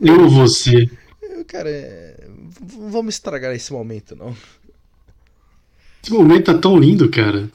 [0.00, 0.90] Eu ou você?
[1.22, 2.26] Eu, cara, é...
[2.60, 4.36] vamos estragar esse momento, não.
[6.02, 7.48] Esse momento tá tão lindo, cara.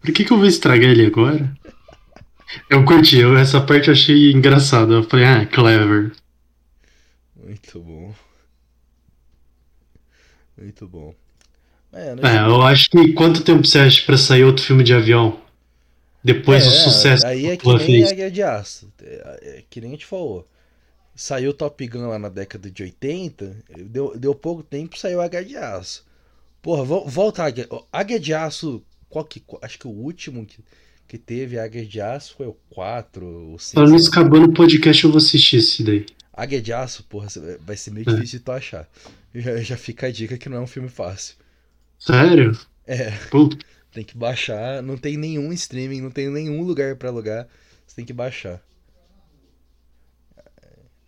[0.00, 1.52] Por que, que eu vou estragar ele agora?
[2.68, 4.94] Eu curti, eu, essa parte eu achei engraçada.
[4.94, 6.12] Eu falei, ah, clever.
[7.36, 8.14] Muito bom.
[10.56, 11.14] Muito bom.
[11.92, 15.40] É, é eu acho que quanto tempo você acha pra sair outro filme de avião?
[16.22, 18.12] Depois é, do sucesso aí é que nem fez.
[18.12, 18.92] Águia de Aço.
[19.02, 20.46] É, é, que nem a gente falou.
[21.14, 25.56] Saiu Top Gun lá na década de 80, deu, deu pouco tempo saiu Águia de
[25.56, 26.04] Aço.
[26.62, 27.66] Porra, volta Águia.
[27.92, 30.60] Águia de Aço qual que, acho que o último que,
[31.06, 33.74] que teve Águia de Aço foi o 4, o 5.
[33.74, 36.06] Falando isso, acabando o podcast, eu vou assistir esse daí.
[36.32, 37.26] Águia de Aço, porra,
[37.60, 38.14] vai ser meio é.
[38.14, 38.88] difícil de tu achar.
[39.34, 41.34] Já, já fica a dica que não é um filme fácil.
[41.98, 42.56] Sério?
[42.86, 43.10] É.
[43.30, 43.58] Puta.
[43.92, 47.48] Tem que baixar, não tem nenhum streaming, não tem nenhum lugar para alugar.
[47.86, 48.62] Você tem que baixar.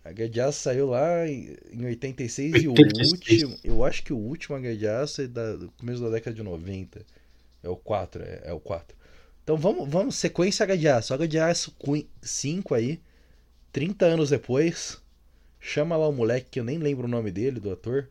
[0.03, 0.09] A
[0.47, 3.59] Aço saiu lá em 86, 86 e o último.
[3.63, 4.57] Eu acho que o último
[5.01, 7.05] Aço é da, do começo da década de 90.
[7.63, 8.95] É o 4, é, é o 4.
[9.43, 11.13] Então vamos, vamos sequência H de Aço.
[11.13, 11.73] H de Aço
[12.21, 12.99] 5 aí,
[13.71, 15.01] 30 anos depois.
[15.59, 18.09] Chama lá o moleque que eu nem lembro o nome dele, do ator.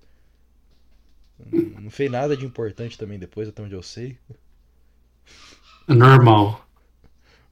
[1.81, 4.17] Não fez nada de importante também depois, até onde eu sei.
[5.87, 6.67] Normal.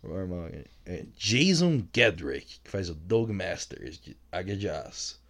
[0.02, 0.48] Normal.
[0.86, 5.20] É Jason Gedrick, que faz o Dog Masters de Águia de Aço.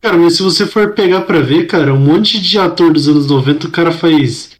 [0.00, 3.26] Cara, mas se você for pegar pra ver, cara, um monte de ator dos anos
[3.26, 4.59] 90, o cara faz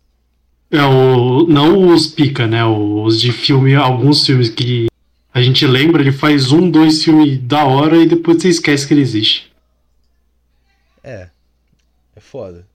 [0.71, 2.65] é, o, não os pica, né?
[2.65, 4.87] Os de filme, alguns filmes que
[5.33, 8.95] a gente lembra, ele faz um, dois filmes da hora e depois você esquece que
[8.95, 9.53] ele existe.
[11.03, 11.31] É.
[12.15, 12.67] É foda.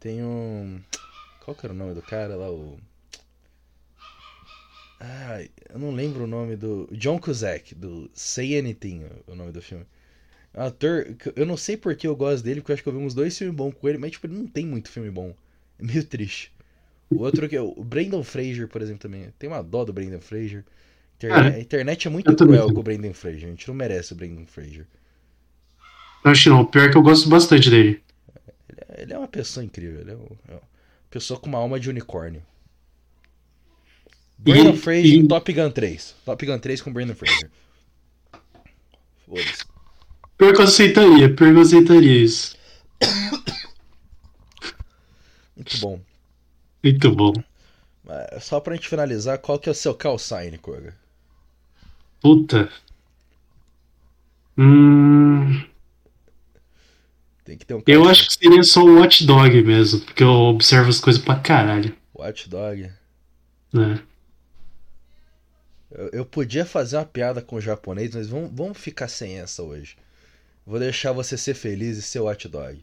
[0.00, 0.80] Tem um.
[1.44, 2.50] Qual que era o nome do cara lá?
[2.50, 2.78] O.
[5.00, 6.88] Ah, eu não lembro o nome do.
[6.92, 9.84] John Cusack, do Say Anything, o nome do filme.
[10.54, 11.14] É um ator.
[11.36, 13.36] Eu não sei porque eu gosto dele, porque eu acho que eu vi uns dois
[13.36, 15.34] filmes bons com ele, mas tipo, ele não tem muito filme bom.
[15.78, 16.53] É meio triste.
[17.10, 19.28] O outro que é o Brandon Fraser, por exemplo, também.
[19.38, 20.64] Tem uma dó do Brandon Fraser.
[21.16, 23.44] Internet, a internet é muito cruel com o Brandon Fraser.
[23.44, 24.86] A gente não merece o Brandon Fraser.
[26.24, 26.64] Acho não.
[26.64, 28.02] Pior que eu gosto bastante dele.
[28.68, 30.00] Ele é, ele é uma pessoa incrível.
[30.00, 30.62] Ele é, é uma
[31.10, 32.42] pessoa com uma alma de unicórnio.
[34.38, 35.16] Brandon Fraser e...
[35.16, 36.16] em Top Gun 3.
[36.24, 37.50] Top Gun 3 com Brandon Fraser.
[39.26, 39.64] Foda-se.
[40.36, 41.34] Pior que eu aceitaria.
[41.34, 42.56] Pior que eu aceitaria isso.
[45.56, 46.00] Muito bom.
[46.84, 47.32] Muito bom.
[48.40, 50.94] Só pra gente finalizar, qual que é o seu call sign, Koga?
[52.20, 52.70] Puta.
[54.58, 55.64] Hum.
[57.44, 60.28] Tem que ter um Eu acho que seria só o Watch Dog mesmo, porque eu
[60.28, 62.90] observo as coisas pra caralho, Watch Dog.
[63.72, 64.02] né?
[65.90, 69.62] Eu, eu podia fazer uma piada com o japonês, mas vamos, vamos ficar sem essa
[69.62, 69.96] hoje.
[70.66, 72.82] Vou deixar você ser feliz e ser Watch Dog.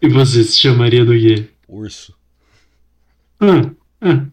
[0.00, 1.48] E você se chamaria do quê?
[1.68, 2.17] Urso.
[3.40, 3.70] Ah,
[4.00, 4.26] ah.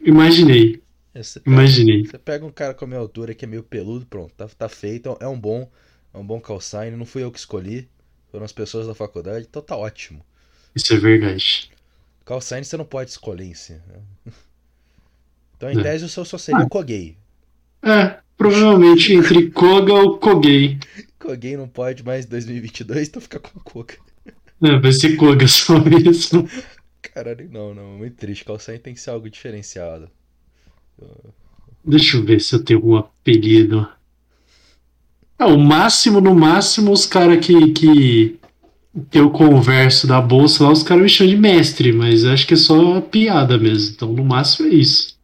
[0.00, 0.82] Imaginei,
[1.14, 2.04] Você pega, imaginei.
[2.06, 4.68] você pega um cara com a minha altura que é meio peludo, pronto, tá, tá
[4.68, 5.16] feito.
[5.20, 5.70] É um bom,
[6.12, 6.96] é um bom call sign.
[6.96, 7.88] Não fui eu que escolhi,
[8.30, 10.24] foram as pessoas da faculdade, então tá ótimo.
[10.74, 11.70] Isso é verdade.
[12.24, 13.72] Call sign você não pode escolher em si.
[13.72, 14.02] né?
[15.56, 15.82] Então, em É.
[15.82, 16.68] tese, o seu só seria Ah.
[16.68, 17.16] Kogei.
[17.80, 20.78] É, provavelmente entre Koga ou Kogei.
[21.18, 23.94] Kogei não pode mais em 2022, então fica com Koga.
[24.62, 26.46] É, vai ser Koga só mesmo.
[27.14, 28.44] Caralho, não, não, muito triste.
[28.44, 30.10] Call sign tem que ser algo diferenciado.
[31.84, 33.88] Deixa eu ver se eu tenho algum apelido.
[35.38, 38.40] Ah, o máximo, no máximo, os caras que, que,
[39.10, 42.54] que eu converso da bolsa lá, os caras me chamam de mestre, mas acho que
[42.54, 43.94] é só piada mesmo.
[43.94, 45.14] Então, no máximo é isso.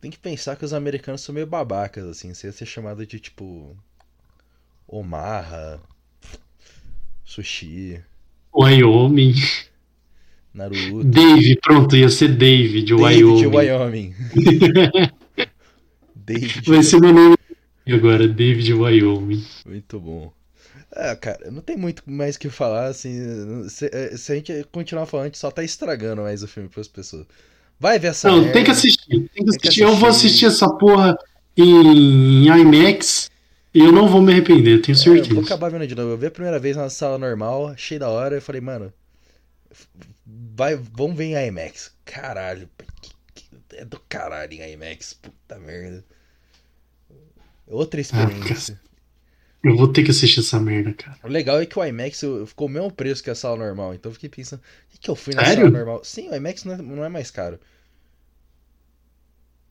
[0.00, 2.32] Tem que pensar que os americanos são meio babacas, assim.
[2.32, 3.76] Você ia ser chamado de tipo.
[4.86, 5.80] Omarra.
[7.24, 8.02] Sushi.
[8.54, 9.34] Wyoming.
[10.52, 11.02] Naruto.
[11.04, 13.46] Dave, pronto, ia ser Dave de David de Wyoming.
[13.56, 14.14] Wyoming.
[16.14, 16.62] David.
[16.66, 17.36] Vai ser meu nome
[17.88, 19.44] agora, Dave de Wyoming.
[19.66, 20.32] Muito bom.
[20.96, 23.68] É, cara, não tem muito mais o que falar, assim.
[23.68, 26.68] Se, eh, se a gente continuar falando, a gente só tá estragando mais o filme
[26.68, 27.26] pras pessoas.
[27.80, 28.52] Vai ver essa Não, merda.
[28.52, 29.08] tem que assistir.
[29.08, 29.82] Tem que Tem que assistir.
[29.82, 30.46] Eu vou assistir.
[30.46, 31.18] assistir essa porra
[31.56, 33.28] em IMAX
[33.74, 35.44] e eu não vou me arrepender, tenho É, eu vou certeza.
[35.44, 36.10] acabar vendo de novo.
[36.10, 38.92] Eu vi a primeira vez na sala normal, achei da hora, eu falei, mano,
[40.26, 41.92] vai, vamos ver em IMAX.
[42.04, 42.68] Caralho,
[43.00, 46.04] que, que- é do caralho em IMAX, puta merda.
[47.66, 48.80] Outra experiência.
[49.64, 51.18] Eu vou ter que assistir essa merda, cara.
[51.24, 54.10] O legal é que o IMAX ficou o mesmo preço que a sala normal, então
[54.10, 55.68] eu fiquei pensando, o que, que eu fui na Sério?
[55.68, 56.04] sala normal?
[56.04, 57.58] Sim, o IMAX não é, não é mais caro.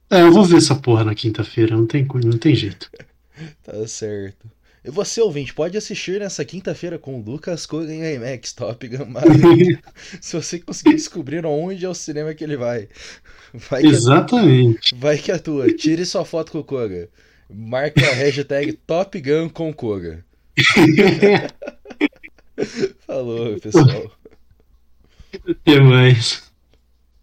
[0.10, 2.90] É, eu vou ver essa porra na quinta-feira, não tem, não tem jeito.
[3.64, 4.50] Tá certo.
[4.86, 9.06] E você, ouvinte, pode assistir nessa quinta-feira com o Lucas Kogan em IMAX, Top Gun
[9.12, 9.80] Maverick.
[10.20, 12.90] Se você conseguir descobrir onde é o cinema que ele vai.
[13.70, 14.96] Vai que, Exatamente.
[14.96, 15.68] vai que atua.
[15.76, 17.08] Tire sua foto com o Koga.
[17.48, 20.26] Marque a hashtag Top Gun com Koga.
[23.06, 24.12] Falou, pessoal.
[25.48, 26.52] Até mais.